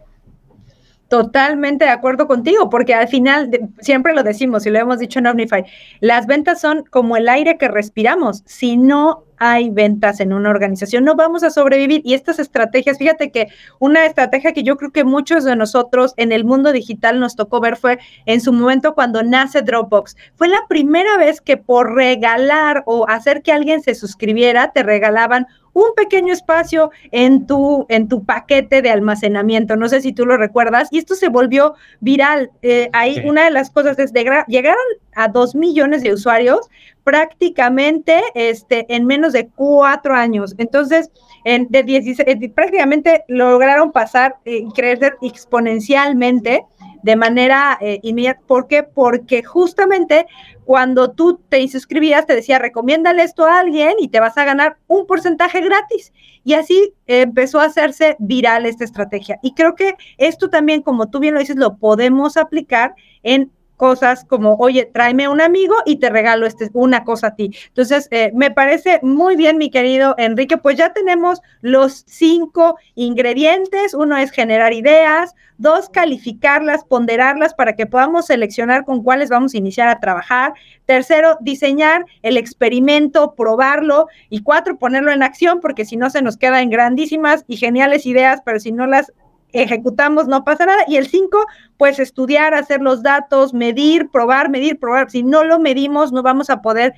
Totalmente 1.09 1.85
de 1.85 1.91
acuerdo 1.91 2.27
contigo, 2.27 2.69
porque 2.69 2.93
al 2.93 3.07
final, 3.07 3.49
siempre 3.79 4.13
lo 4.13 4.23
decimos 4.23 4.65
y 4.65 4.69
lo 4.69 4.79
hemos 4.79 4.99
dicho 4.99 5.19
en 5.19 5.27
Omnify, 5.27 5.63
las 6.01 6.27
ventas 6.27 6.59
son 6.59 6.83
como 6.89 7.15
el 7.15 7.29
aire 7.29 7.57
que 7.57 7.69
respiramos. 7.69 8.43
Si 8.45 8.75
no 8.75 9.23
hay 9.37 9.69
ventas 9.69 10.19
en 10.19 10.33
una 10.33 10.49
organización, 10.49 11.03
no 11.03 11.15
vamos 11.15 11.43
a 11.43 11.49
sobrevivir. 11.49 12.01
Y 12.03 12.13
estas 12.13 12.39
estrategias, 12.39 12.97
fíjate 12.97 13.31
que 13.31 13.47
una 13.79 14.05
estrategia 14.05 14.53
que 14.53 14.63
yo 14.63 14.77
creo 14.77 14.91
que 14.91 15.03
muchos 15.03 15.43
de 15.43 15.55
nosotros 15.55 16.13
en 16.17 16.31
el 16.31 16.45
mundo 16.45 16.71
digital 16.71 17.19
nos 17.19 17.35
tocó 17.35 17.59
ver 17.59 17.77
fue 17.77 17.99
en 18.25 18.41
su 18.41 18.53
momento 18.53 18.95
cuando 18.95 19.23
nace 19.23 19.61
Dropbox. 19.61 20.15
Fue 20.35 20.47
la 20.47 20.61
primera 20.67 21.17
vez 21.17 21.41
que 21.41 21.57
por 21.57 21.95
regalar 21.95 22.83
o 22.85 23.07
hacer 23.07 23.41
que 23.41 23.51
alguien 23.51 23.81
se 23.81 23.95
suscribiera, 23.95 24.71
te 24.71 24.83
regalaban 24.83 25.47
un 25.77 25.93
pequeño 25.95 26.33
espacio 26.33 26.89
en 27.11 27.45
tu, 27.45 27.85
en 27.89 28.07
tu 28.07 28.25
paquete 28.25 28.81
de 28.81 28.89
almacenamiento. 28.89 29.75
No 29.75 29.87
sé 29.87 30.01
si 30.01 30.11
tú 30.11 30.25
lo 30.25 30.35
recuerdas. 30.35 30.87
Y 30.91 30.97
esto 30.97 31.13
se 31.13 31.29
volvió 31.29 31.75
viral. 31.99 32.49
Eh, 32.63 32.89
ahí 32.93 33.21
una 33.25 33.45
de 33.45 33.51
las 33.51 33.69
cosas 33.69 33.99
es, 33.99 34.11
de, 34.11 34.25
llegaron 34.47 34.83
a 35.13 35.27
dos 35.27 35.53
millones 35.53 36.01
de 36.01 36.13
usuarios 36.13 36.67
prácticamente 37.03 38.21
este, 38.33 38.87
en 38.93 39.05
menos 39.05 39.33
de 39.33 39.49
cuatro 39.49 40.15
años. 40.15 40.55
Entonces, 40.57 41.11
en, 41.45 41.67
de 41.69 41.83
16, 41.83 42.27
eh, 42.27 42.49
prácticamente 42.49 43.23
lograron 43.27 43.91
pasar 43.91 44.37
y 44.45 44.55
eh, 44.55 44.67
crecer 44.75 45.15
exponencialmente 45.21 46.65
de 47.07 47.15
manera 47.15 47.77
eh, 47.79 48.01
inmediata. 48.03 48.41
¿Por 48.45 48.67
qué? 48.67 48.83
Porque 48.83 49.41
justamente 49.41 50.27
cuando 50.65 51.11
tú 51.11 51.39
te 51.47 51.65
suscribías, 51.69 52.25
te 52.25 52.35
decía, 52.35 52.59
recomiéndale 52.59 53.23
esto 53.23 53.45
a 53.45 53.59
alguien 53.61 53.93
y 53.97 54.09
te 54.09 54.19
vas 54.19 54.37
a 54.37 54.43
ganar 54.43 54.75
un 54.87 55.07
porcentaje 55.07 55.61
gratis. 55.61 56.11
Y 56.43 56.55
así 56.55 56.93
empezó 57.05 57.61
a 57.61 57.65
hacerse 57.65 58.17
viral 58.19 58.65
esta 58.65 58.83
estrategia. 58.83 59.39
Y 59.41 59.53
creo 59.53 59.73
que 59.75 59.95
esto 60.17 60.49
también, 60.49 60.81
como 60.81 61.09
tú 61.09 61.19
bien 61.19 61.33
lo 61.33 61.39
dices, 61.39 61.55
lo 61.55 61.77
podemos 61.77 62.35
aplicar 62.35 62.93
en 63.23 63.53
cosas 63.77 64.25
como, 64.25 64.55
oye, 64.55 64.89
tráeme 64.91 65.29
un 65.29 65.39
amigo 65.39 65.75
y 65.85 65.97
te 65.97 66.09
regalo 66.09 66.45
este, 66.45 66.69
una 66.73 67.03
cosa 67.03 67.27
a 67.27 67.35
ti. 67.35 67.55
Entonces, 67.67 68.07
eh, 68.11 68.31
me 68.33 68.51
parece 68.51 68.99
muy 69.03 69.35
bien, 69.35 69.57
mi 69.57 69.69
querido 69.69 70.15
Enrique, 70.17 70.57
pues 70.57 70.77
ya 70.77 70.91
tenemos 70.91 71.41
los 71.61 72.03
cinco 72.07 72.77
ingredientes. 72.95 73.93
Uno 73.93 74.17
es 74.17 74.31
generar 74.31 74.73
ideas, 74.73 75.35
dos, 75.57 75.89
calificarlas, 75.89 76.83
ponderarlas 76.83 77.53
para 77.53 77.75
que 77.75 77.85
podamos 77.85 78.25
seleccionar 78.25 78.83
con 78.83 79.03
cuáles 79.03 79.29
vamos 79.29 79.53
a 79.53 79.57
iniciar 79.57 79.87
a 79.87 79.99
trabajar. 79.99 80.53
Tercero, 80.85 81.37
diseñar 81.41 82.05
el 82.23 82.37
experimento, 82.37 83.35
probarlo. 83.35 84.07
Y 84.29 84.41
cuatro, 84.41 84.77
ponerlo 84.77 85.11
en 85.11 85.23
acción, 85.23 85.59
porque 85.61 85.85
si 85.85 85.97
no 85.97 86.09
se 86.09 86.21
nos 86.21 86.37
quedan 86.37 86.69
grandísimas 86.69 87.45
y 87.47 87.57
geniales 87.57 88.05
ideas, 88.05 88.41
pero 88.43 88.59
si 88.59 88.71
no 88.71 88.87
las 88.87 89.13
ejecutamos, 89.53 90.27
no 90.27 90.43
pasa 90.43 90.65
nada. 90.65 90.83
Y 90.87 90.97
el 90.97 91.07
5, 91.07 91.45
pues 91.77 91.99
estudiar, 91.99 92.53
hacer 92.53 92.81
los 92.81 93.03
datos, 93.03 93.53
medir, 93.53 94.09
probar, 94.09 94.49
medir, 94.49 94.79
probar. 94.79 95.09
Si 95.11 95.23
no 95.23 95.43
lo 95.43 95.59
medimos, 95.59 96.11
no 96.11 96.23
vamos 96.23 96.49
a 96.49 96.61
poder, 96.61 96.93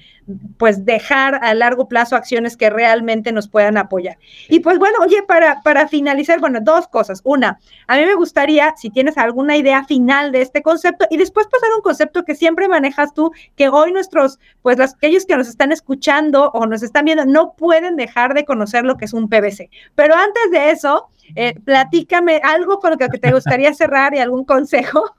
pues, 0.57 0.85
dejar 0.85 1.43
a 1.43 1.53
largo 1.53 1.87
plazo 1.87 2.15
acciones 2.15 2.55
que 2.55 2.69
realmente 2.69 3.31
nos 3.31 3.49
puedan 3.49 3.77
apoyar. 3.77 4.17
Y 4.47 4.61
pues 4.61 4.79
bueno, 4.79 4.99
oye, 5.01 5.21
para, 5.23 5.61
para 5.61 5.87
finalizar, 5.87 6.39
bueno, 6.39 6.59
dos 6.61 6.87
cosas. 6.87 7.21
Una, 7.25 7.59
a 7.87 7.97
mí 7.97 8.05
me 8.05 8.15
gustaría, 8.15 8.73
si 8.77 8.89
tienes 8.89 9.17
alguna 9.17 9.57
idea 9.57 9.83
final 9.83 10.31
de 10.31 10.41
este 10.41 10.61
concepto, 10.61 11.05
y 11.09 11.17
después 11.17 11.47
pasar 11.47 11.69
un 11.75 11.81
concepto 11.81 12.23
que 12.23 12.35
siempre 12.35 12.67
manejas 12.67 13.13
tú, 13.13 13.31
que 13.55 13.69
hoy 13.69 13.91
nuestros, 13.91 14.39
pues, 14.61 14.77
los, 14.77 14.93
aquellos 14.93 15.25
que 15.25 15.35
nos 15.35 15.49
están 15.49 15.71
escuchando 15.71 16.51
o 16.53 16.65
nos 16.65 16.83
están 16.83 17.05
viendo, 17.05 17.25
no 17.25 17.53
pueden 17.53 17.97
dejar 17.97 18.33
de 18.33 18.45
conocer 18.45 18.85
lo 18.85 18.95
que 18.95 19.05
es 19.05 19.13
un 19.13 19.27
PVC. 19.27 19.69
Pero 19.95 20.15
antes 20.15 20.51
de 20.51 20.71
eso, 20.71 21.09
eh, 21.35 21.55
platícame 21.63 22.41
algo 22.43 22.79
con 22.79 22.91
lo 22.91 22.97
que 22.97 23.07
te 23.07 23.31
gustaría 23.31 23.73
cerrar 23.73 24.15
y 24.15 24.19
algún 24.19 24.45
consejo. 24.69 25.15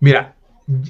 Mira, 0.00 0.36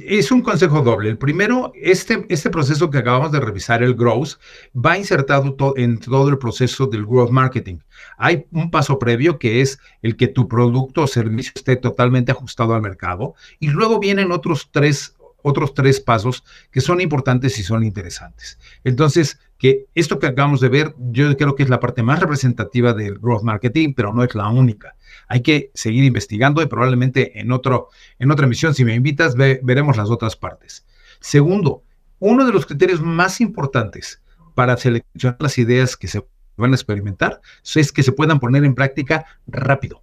es 0.07 0.31
un 0.31 0.41
consejo 0.41 0.83
doble. 0.83 1.11
El 1.11 1.19
primero, 1.19 1.73
este, 1.75 2.25
este 2.29 2.51
proceso 2.51 2.91
que 2.91 2.99
acabamos 2.99 3.33
de 3.33 3.41
revisar, 3.41 3.83
el 3.83 3.95
growth, 3.95 4.35
va 4.75 4.97
insertado 4.97 5.75
en 5.77 5.99
todo 5.99 6.29
el 6.29 6.39
proceso 6.39 6.87
del 6.87 7.05
growth 7.05 7.31
marketing. 7.31 7.79
Hay 8.17 8.47
un 8.53 8.71
paso 8.71 8.99
previo 8.99 9.39
que 9.39 9.61
es 9.61 9.79
el 10.03 10.17
que 10.17 10.29
tu 10.29 10.49
producto 10.49 11.03
o 11.03 11.07
servicio 11.07 11.53
esté 11.55 11.77
totalmente 11.77 12.33
ajustado 12.33 12.75
al 12.75 12.83
mercado 12.83 13.35
y 13.59 13.69
luego 13.69 13.99
vienen 13.99 14.33
otros 14.33 14.69
tres 14.71 15.17
otros 15.47 15.75
tres 15.75 16.01
pasos 16.01 16.43
que 16.71 16.81
son 16.81 17.03
importantes 17.03 17.59
y 17.59 17.63
son 17.63 17.85
interesantes. 17.85 18.59
Entonces, 18.83 19.39
que 19.65 19.87
esto 19.95 20.19
que 20.19 20.27
acabamos 20.27 20.61
de 20.61 20.69
ver, 20.69 20.95
yo 20.99 21.35
creo 21.39 21.55
que 21.55 21.63
es 21.63 21.71
la 21.71 21.81
parte 21.81 22.03
más 22.03 22.21
representativa 22.21 22.93
del 22.93 23.19
growth 23.19 23.45
marketing, 23.45 23.95
pero 23.95 24.13
no 24.13 24.23
es 24.23 24.35
la 24.35 24.47
única. 24.51 24.95
Hay 25.27 25.41
que 25.41 25.71
seguir 25.73 26.05
investigando 26.05 26.61
y 26.61 26.67
probablemente 26.67 27.41
en, 27.41 27.51
otro, 27.51 27.89
en 28.19 28.31
otra 28.31 28.45
emisión, 28.45 28.75
si 28.75 28.85
me 28.85 28.95
invitas, 28.95 29.37
veremos 29.37 29.97
las 29.97 30.11
otras 30.11 30.37
partes. 30.37 30.85
Segundo, 31.19 31.83
uno 32.19 32.45
de 32.45 32.53
los 32.53 32.67
criterios 32.67 33.01
más 33.01 33.41
importantes 33.41 34.21
para 34.55 34.77
seleccionar 34.77 35.39
las 35.41 35.57
ideas 35.57 35.97
que 35.97 36.09
se 36.09 36.23
van 36.59 36.73
a 36.73 36.77
experimentar 36.77 37.41
es 37.75 37.91
que 37.91 38.03
se 38.03 38.13
puedan 38.13 38.41
poner 38.41 38.67
en 38.67 38.75
práctica 38.75 39.25
rápido, 39.47 40.03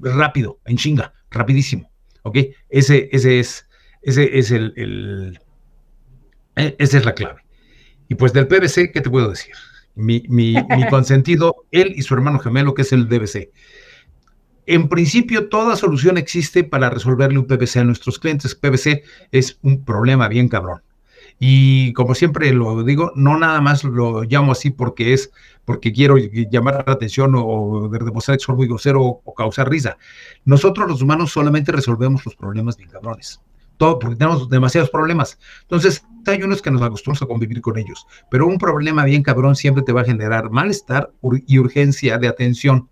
rápido, 0.00 0.58
en 0.64 0.76
chinga, 0.76 1.14
rapidísimo. 1.30 1.88
¿Ok? 2.24 2.38
Ese, 2.68 3.08
ese 3.12 3.38
es 3.38 3.68
ese 4.02 4.38
es 4.40 4.50
el, 4.50 5.38
e, 6.56 6.74
esa 6.80 6.98
es 6.98 7.04
la 7.04 7.14
clave. 7.14 7.42
Y 8.08 8.14
pues 8.14 8.32
del 8.32 8.48
PVC, 8.48 8.90
¿qué 8.92 9.00
te 9.00 9.10
puedo 9.10 9.30
decir? 9.30 9.54
Mi, 9.94 10.22
mi, 10.28 10.54
consentido, 10.90 11.66
él 11.70 11.92
y 11.94 12.02
su 12.02 12.14
hermano 12.14 12.38
gemelo, 12.38 12.74
que 12.74 12.82
es 12.82 12.92
el 12.92 13.08
DBC. 13.08 13.50
En 14.66 14.88
principio, 14.88 15.48
toda 15.48 15.76
solución 15.76 16.18
existe 16.18 16.62
para 16.64 16.90
resolverle 16.90 17.38
un 17.38 17.46
PVC 17.46 17.78
a 17.78 17.84
nuestros 17.84 18.18
clientes. 18.18 18.54
PVC 18.54 19.02
es 19.32 19.58
un 19.62 19.84
problema 19.84 20.28
bien 20.28 20.48
cabrón. 20.48 20.82
Y 21.40 21.92
como 21.92 22.14
siempre 22.14 22.52
lo 22.52 22.82
digo, 22.82 23.12
no 23.14 23.38
nada 23.38 23.60
más 23.60 23.84
lo 23.84 24.24
llamo 24.24 24.52
así 24.52 24.70
porque 24.70 25.12
es 25.12 25.30
porque 25.64 25.92
quiero 25.92 26.16
llamar 26.18 26.84
la 26.86 26.94
atención 26.94 27.34
o, 27.36 27.88
demostrar 27.88 28.38
que 28.38 28.44
soy 28.44 28.56
muy 28.56 28.66
grosero 28.66 29.02
o 29.02 29.34
causar 29.34 29.70
risa. 29.70 29.96
Nosotros 30.44 30.88
los 30.88 31.00
humanos 31.00 31.30
solamente 31.30 31.70
resolvemos 31.70 32.24
los 32.24 32.34
problemas 32.34 32.76
bien 32.76 32.90
cabrones 32.90 33.40
todo, 33.78 33.98
porque 33.98 34.16
tenemos 34.16 34.50
demasiados 34.50 34.90
problemas. 34.90 35.38
Entonces, 35.62 36.04
hay 36.26 36.42
unos 36.42 36.60
que 36.60 36.70
nos 36.70 36.82
acostumbramos 36.82 37.22
a 37.22 37.26
convivir 37.26 37.62
con 37.62 37.78
ellos, 37.78 38.06
pero 38.30 38.46
un 38.46 38.58
problema 38.58 39.04
bien 39.04 39.22
cabrón 39.22 39.56
siempre 39.56 39.82
te 39.82 39.92
va 39.92 40.02
a 40.02 40.04
generar 40.04 40.50
malestar 40.50 41.10
y 41.46 41.58
urgencia 41.58 42.18
de 42.18 42.28
atención. 42.28 42.88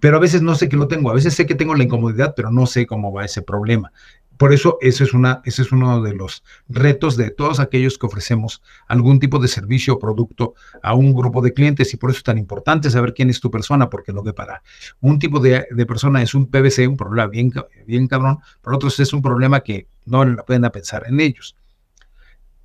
Pero 0.00 0.16
a 0.16 0.20
veces 0.20 0.40
no 0.40 0.54
sé 0.54 0.70
que 0.70 0.76
lo 0.76 0.88
tengo, 0.88 1.10
a 1.10 1.14
veces 1.14 1.34
sé 1.34 1.44
que 1.44 1.54
tengo 1.54 1.74
la 1.74 1.84
incomodidad, 1.84 2.32
pero 2.34 2.50
no 2.50 2.64
sé 2.64 2.86
cómo 2.86 3.12
va 3.12 3.26
ese 3.26 3.42
problema. 3.42 3.92
Por 4.40 4.54
eso 4.54 4.78
ese 4.80 5.04
es, 5.04 5.12
una, 5.12 5.42
ese 5.44 5.60
es 5.60 5.70
uno 5.70 6.00
de 6.00 6.14
los 6.14 6.42
retos 6.66 7.18
de 7.18 7.30
todos 7.30 7.60
aquellos 7.60 7.98
que 7.98 8.06
ofrecemos 8.06 8.62
algún 8.88 9.20
tipo 9.20 9.38
de 9.38 9.48
servicio 9.48 9.92
o 9.92 9.98
producto 9.98 10.54
a 10.82 10.94
un 10.94 11.12
grupo 11.12 11.42
de 11.42 11.52
clientes 11.52 11.92
y 11.92 11.98
por 11.98 12.08
eso 12.08 12.20
es 12.20 12.24
tan 12.24 12.38
importante 12.38 12.88
saber 12.88 13.12
quién 13.12 13.28
es 13.28 13.38
tu 13.38 13.50
persona, 13.50 13.90
porque 13.90 14.12
lo 14.12 14.24
que 14.24 14.32
para 14.32 14.62
un 15.02 15.18
tipo 15.18 15.40
de, 15.40 15.66
persona 15.86 16.22
es 16.22 16.32
un 16.32 16.46
PVC, 16.46 16.88
un 16.88 16.96
problema 16.96 17.26
bien, 17.26 17.52
bien 17.86 18.08
cabrón, 18.08 18.38
para 18.62 18.76
otros 18.76 18.98
es 18.98 19.12
un 19.12 19.20
problema 19.20 19.60
que 19.60 19.88
no 20.06 20.24
le 20.24 20.42
pueden 20.42 20.62
pensar 20.70 21.04
en 21.06 21.20
ellos. 21.20 21.54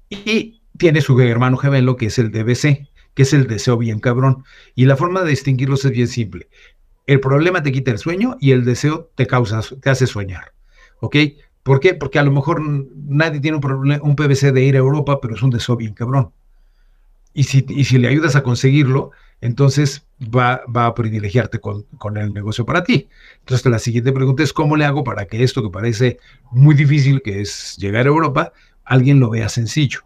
Y 0.09 0.61
tiene 0.77 1.01
su 1.01 1.19
hermano 1.19 1.57
gemelo 1.57 1.97
que 1.97 2.05
es 2.05 2.17
el 2.19 2.31
DBC, 2.31 2.87
que 3.13 3.23
es 3.23 3.33
el 3.33 3.47
deseo 3.47 3.77
bien 3.77 3.99
cabrón. 3.99 4.45
Y 4.75 4.85
la 4.85 4.95
forma 4.95 5.23
de 5.23 5.31
distinguirlos 5.31 5.83
es 5.83 5.91
bien 5.91 6.07
simple. 6.07 6.47
El 7.05 7.19
problema 7.19 7.61
te 7.63 7.73
quita 7.73 7.91
el 7.91 7.97
sueño 7.97 8.37
y 8.39 8.51
el 8.51 8.63
deseo 8.63 9.11
te 9.15 9.27
causa, 9.27 9.59
te 9.81 9.89
hace 9.89 10.07
soñar. 10.07 10.53
¿Ok? 11.01 11.17
¿Por 11.65 11.79
qué? 11.79 11.95
Porque 11.95 12.19
a 12.19 12.23
lo 12.23 12.31
mejor 12.31 12.61
nadie 12.61 13.39
tiene 13.39 13.57
un, 13.57 13.99
un 13.99 14.15
PVC 14.15 14.51
de 14.51 14.61
ir 14.61 14.75
a 14.75 14.77
Europa, 14.77 15.19
pero 15.19 15.33
es 15.33 15.41
un 15.41 15.49
deseo 15.49 15.75
bien 15.75 15.95
cabrón. 15.95 16.31
Y 17.33 17.45
si, 17.45 17.61
si 17.83 17.97
le 17.97 18.07
ayudas 18.07 18.35
a 18.35 18.43
conseguirlo, 18.43 19.09
entonces 19.41 20.05
va, 20.21 20.61
va 20.67 20.85
a 20.85 20.93
privilegiarte 20.93 21.59
con, 21.59 21.81
con, 21.97 22.17
el 22.17 22.35
negocio 22.35 22.67
para 22.67 22.83
ti. 22.83 23.07
Entonces 23.39 23.65
la 23.65 23.79
siguiente 23.79 24.13
pregunta 24.13 24.43
es, 24.43 24.53
¿cómo 24.53 24.77
le 24.77 24.85
hago 24.85 25.03
para 25.03 25.25
que 25.25 25.41
esto 25.41 25.63
que 25.63 25.71
parece 25.71 26.19
muy 26.51 26.75
difícil, 26.75 27.23
que 27.23 27.41
es 27.41 27.75
llegar 27.77 28.05
a 28.05 28.09
Europa, 28.09 28.53
alguien 28.83 29.19
lo 29.19 29.31
vea 29.31 29.49
sencillo? 29.49 30.01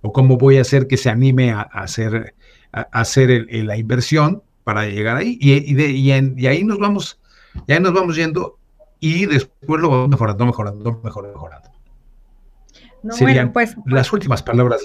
¿O 0.00 0.12
cómo 0.12 0.36
voy 0.36 0.58
a 0.58 0.62
hacer 0.62 0.88
que 0.88 0.96
se 0.96 1.10
anime 1.10 1.52
a, 1.52 1.60
hacer, 1.60 2.34
hacer 2.72 3.46
la 3.48 3.76
inversión 3.76 4.42
para 4.64 4.84
llegar 4.86 5.16
ahí 5.16 5.38
y, 5.40 5.74
de, 5.74 5.90
y, 5.92 6.10
ahí 6.10 6.64
nos 6.64 6.80
vamos, 6.80 7.20
y 7.68 7.72
ahí 7.72 7.78
nos 7.78 7.92
vamos 7.92 8.16
yendo 8.16 8.57
y 9.00 9.26
después 9.26 9.80
lo 9.80 9.90
vamos 9.90 10.08
mejorando, 10.08 10.46
mejorando, 10.46 11.00
mejorando, 11.02 11.36
mejorando. 11.36 11.68
Serían 13.10 13.52
pues, 13.52 13.76
las 13.86 14.12
últimas 14.12 14.42
palabras 14.42 14.82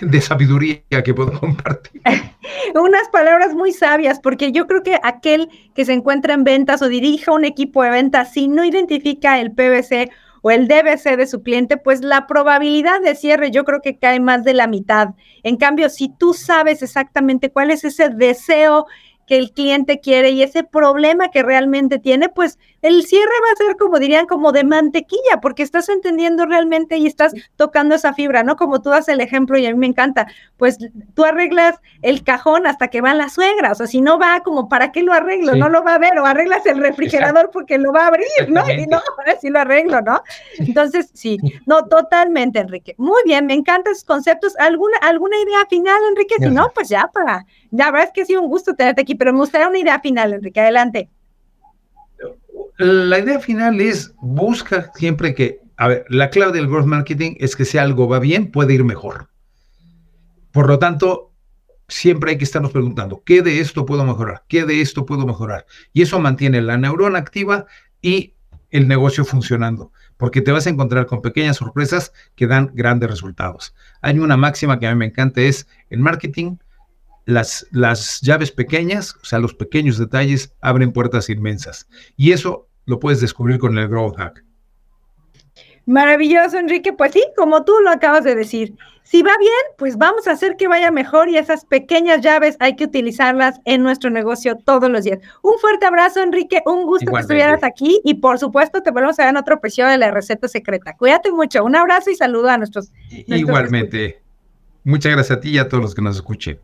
de 0.00 0.20
sabiduría 0.20 0.82
que 1.04 1.14
puedo 1.14 1.38
compartir. 1.38 2.02
Unas 2.74 3.08
palabras 3.10 3.54
muy 3.54 3.72
sabias, 3.72 4.18
porque 4.20 4.50
yo 4.52 4.66
creo 4.66 4.82
que 4.82 4.98
aquel 5.02 5.48
que 5.74 5.84
se 5.84 5.92
encuentra 5.92 6.34
en 6.34 6.44
ventas 6.44 6.82
o 6.82 6.88
dirija 6.88 7.32
un 7.32 7.44
equipo 7.44 7.82
de 7.82 7.90
ventas, 7.90 8.32
si 8.32 8.48
no 8.48 8.64
identifica 8.64 9.40
el 9.40 9.52
PVC 9.52 10.10
o 10.42 10.50
el 10.50 10.68
DBC 10.68 11.16
de 11.16 11.26
su 11.26 11.42
cliente, 11.42 11.76
pues 11.76 12.02
la 12.02 12.26
probabilidad 12.26 13.00
de 13.00 13.14
cierre 13.14 13.50
yo 13.50 13.64
creo 13.64 13.80
que 13.80 13.98
cae 13.98 14.20
más 14.20 14.44
de 14.44 14.54
la 14.54 14.66
mitad. 14.66 15.10
En 15.42 15.56
cambio, 15.56 15.88
si 15.88 16.08
tú 16.08 16.34
sabes 16.34 16.82
exactamente 16.82 17.50
cuál 17.50 17.70
es 17.70 17.84
ese 17.84 18.08
deseo 18.08 18.86
que 19.26 19.36
el 19.36 19.52
cliente 19.52 20.00
quiere 20.00 20.30
y 20.30 20.42
ese 20.42 20.64
problema 20.64 21.28
que 21.28 21.42
realmente 21.42 21.98
tiene, 21.98 22.28
pues 22.30 22.58
el 22.82 23.04
cierre 23.04 23.32
va 23.42 23.52
a 23.52 23.56
ser 23.56 23.76
como 23.76 23.98
dirían, 23.98 24.26
como 24.26 24.52
de 24.52 24.64
mantequilla, 24.64 25.40
porque 25.42 25.62
estás 25.62 25.88
entendiendo 25.88 26.46
realmente 26.46 26.96
y 26.96 27.06
estás 27.06 27.32
tocando 27.56 27.94
esa 27.94 28.14
fibra, 28.14 28.42
¿no? 28.42 28.56
Como 28.56 28.80
tú 28.80 28.90
das 28.90 29.08
el 29.08 29.20
ejemplo 29.20 29.58
y 29.58 29.66
a 29.66 29.70
mí 29.70 29.78
me 29.78 29.86
encanta, 29.86 30.26
pues 30.56 30.78
tú 31.14 31.24
arreglas 31.24 31.76
el 32.02 32.22
cajón 32.22 32.66
hasta 32.66 32.88
que 32.88 33.00
va 33.00 33.14
la 33.14 33.28
suegra, 33.28 33.72
o 33.72 33.74
sea, 33.74 33.86
si 33.86 34.00
no 34.00 34.18
va 34.18 34.40
como, 34.40 34.68
¿para 34.68 34.92
qué 34.92 35.02
lo 35.02 35.12
arreglo? 35.12 35.56
No 35.56 35.68
lo 35.68 35.82
va 35.82 35.94
a 35.94 35.98
ver, 35.98 36.18
o 36.18 36.26
arreglas 36.26 36.64
el 36.66 36.78
refrigerador 36.78 37.50
porque 37.52 37.78
lo 37.78 37.92
va 37.92 38.04
a 38.04 38.06
abrir, 38.08 38.28
¿no? 38.48 38.68
Y 38.70 38.86
no, 38.86 39.00
sí 39.40 39.48
lo 39.48 39.60
arreglo, 39.60 40.00
¿no? 40.00 40.22
Entonces, 40.58 41.10
sí, 41.14 41.38
no, 41.66 41.86
totalmente, 41.86 42.60
Enrique. 42.60 42.94
Muy 42.98 43.22
bien, 43.24 43.46
me 43.46 43.54
encantan 43.54 43.92
esos 43.92 44.04
conceptos. 44.04 44.56
¿Alguna, 44.58 44.96
alguna 44.98 45.36
idea 45.36 45.66
final, 45.68 46.00
Enrique? 46.10 46.36
Si 46.38 46.48
no, 46.48 46.70
pues 46.74 46.88
ya 46.88 47.10
para, 47.12 47.46
la 47.70 47.90
verdad 47.90 48.08
es 48.08 48.12
que 48.12 48.22
ha 48.22 48.26
sido 48.26 48.42
un 48.42 48.48
gusto 48.48 48.74
tenerte 48.74 49.02
aquí, 49.02 49.14
pero 49.14 49.32
me 49.32 49.40
gustaría 49.40 49.68
una 49.68 49.78
idea 49.78 50.00
final, 50.00 50.32
Enrique, 50.32 50.60
adelante 50.60 51.08
la 52.78 53.18
idea 53.18 53.40
final 53.40 53.80
es 53.80 54.14
busca 54.20 54.90
siempre 54.94 55.34
que, 55.34 55.60
a 55.76 55.88
ver, 55.88 56.04
la 56.08 56.30
clave 56.30 56.52
del 56.52 56.68
growth 56.68 56.86
marketing 56.86 57.34
es 57.38 57.56
que 57.56 57.64
si 57.64 57.76
algo 57.76 58.08
va 58.08 58.20
bien, 58.20 58.50
puede 58.50 58.74
ir 58.74 58.84
mejor. 58.84 59.28
Por 60.52 60.68
lo 60.68 60.78
tanto, 60.78 61.32
siempre 61.88 62.32
hay 62.32 62.38
que 62.38 62.44
estarnos 62.44 62.70
preguntando, 62.70 63.22
¿qué 63.24 63.42
de 63.42 63.60
esto 63.60 63.84
puedo 63.84 64.04
mejorar? 64.04 64.44
¿Qué 64.48 64.64
de 64.64 64.80
esto 64.80 65.06
puedo 65.06 65.26
mejorar? 65.26 65.66
Y 65.92 66.02
eso 66.02 66.20
mantiene 66.20 66.62
la 66.62 66.78
neurona 66.78 67.18
activa 67.18 67.66
y 68.00 68.34
el 68.70 68.86
negocio 68.86 69.24
funcionando, 69.24 69.92
porque 70.16 70.42
te 70.42 70.52
vas 70.52 70.66
a 70.66 70.70
encontrar 70.70 71.06
con 71.06 71.22
pequeñas 71.22 71.56
sorpresas 71.56 72.12
que 72.36 72.46
dan 72.46 72.70
grandes 72.74 73.10
resultados. 73.10 73.74
Hay 74.02 74.18
una 74.18 74.36
máxima 74.36 74.78
que 74.78 74.86
a 74.86 74.92
mí 74.92 74.98
me 74.98 75.06
encanta, 75.06 75.40
es 75.40 75.66
en 75.90 76.02
marketing, 76.02 76.58
las, 77.24 77.66
las 77.70 78.20
llaves 78.20 78.52
pequeñas, 78.52 79.16
o 79.16 79.24
sea, 79.24 79.38
los 79.38 79.54
pequeños 79.54 79.98
detalles 79.98 80.54
abren 80.60 80.92
puertas 80.92 81.28
inmensas. 81.28 81.88
Y 82.16 82.32
eso 82.32 82.67
lo 82.88 82.98
puedes 82.98 83.20
descubrir 83.20 83.58
con 83.58 83.76
el 83.78 83.86
Growth 83.86 84.16
Hack. 84.16 84.44
Maravilloso, 85.84 86.58
Enrique. 86.58 86.92
Pues 86.92 87.12
sí, 87.12 87.22
como 87.36 87.64
tú 87.64 87.72
lo 87.82 87.90
acabas 87.90 88.24
de 88.24 88.34
decir. 88.34 88.74
Si 89.04 89.22
va 89.22 89.32
bien, 89.38 89.52
pues 89.78 89.96
vamos 89.96 90.26
a 90.26 90.32
hacer 90.32 90.56
que 90.56 90.68
vaya 90.68 90.90
mejor 90.90 91.30
y 91.30 91.38
esas 91.38 91.64
pequeñas 91.64 92.20
llaves 92.20 92.56
hay 92.60 92.76
que 92.76 92.84
utilizarlas 92.84 93.58
en 93.64 93.82
nuestro 93.82 94.10
negocio 94.10 94.56
todos 94.56 94.90
los 94.90 95.04
días. 95.04 95.18
Un 95.42 95.58
fuerte 95.58 95.86
abrazo, 95.86 96.22
Enrique. 96.22 96.62
Un 96.66 96.84
gusto 96.84 97.10
que 97.10 97.20
estuvieras 97.20 97.62
aquí 97.62 98.00
y 98.04 98.14
por 98.14 98.38
supuesto 98.38 98.82
te 98.82 98.90
volvemos 98.90 99.18
a 99.18 99.22
ver 99.22 99.30
en 99.30 99.38
otro 99.38 99.54
episodio 99.54 99.88
de 99.88 99.98
la 99.98 100.10
receta 100.10 100.46
secreta. 100.48 100.94
Cuídate 100.94 101.30
mucho. 101.30 101.64
Un 101.64 101.76
abrazo 101.76 102.10
y 102.10 102.16
saludo 102.16 102.50
a 102.50 102.58
nuestros. 102.58 102.90
Igualmente. 103.10 104.22
Muchas 104.84 105.12
gracias 105.12 105.38
a 105.38 105.40
ti 105.40 105.50
y 105.50 105.58
a 105.58 105.68
todos 105.68 105.82
los 105.82 105.94
que 105.94 106.02
nos 106.02 106.16
escuchen. 106.16 106.58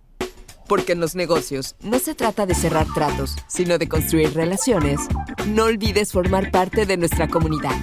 Porque 0.69 0.93
en 0.93 1.01
los 1.01 1.15
negocios 1.15 1.77
no 1.81 1.99
se 1.99 2.15
trata 2.15 2.47
de 2.47 2.55
cerrar 2.55 2.87
tratos, 2.95 3.37
sino 3.49 3.79
de 3.79 3.89
construir 3.89 4.35
relaciones. 4.35 5.01
No 5.49 5.65
olvides 5.65 6.13
formar 6.13 6.51
parte 6.51 6.87
de 6.87 6.97
nuestra 6.97 7.29
comunidad. 7.29 7.77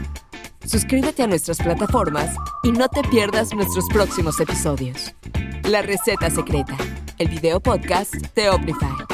Suscríbete 0.66 1.24
a 1.24 1.28
nuestras 1.28 1.58
plataformas 1.58 2.36
y 2.64 2.72
no 2.72 2.88
te 2.88 3.02
pierdas 3.04 3.54
nuestros 3.54 3.86
próximos 3.90 4.40
episodios. 4.40 5.14
La 5.64 5.82
receta 5.82 6.30
secreta, 6.30 6.78
el 7.18 7.30
video 7.30 7.60
podcast 7.60 8.14
de 8.36 8.50
Omnify. 8.50 9.11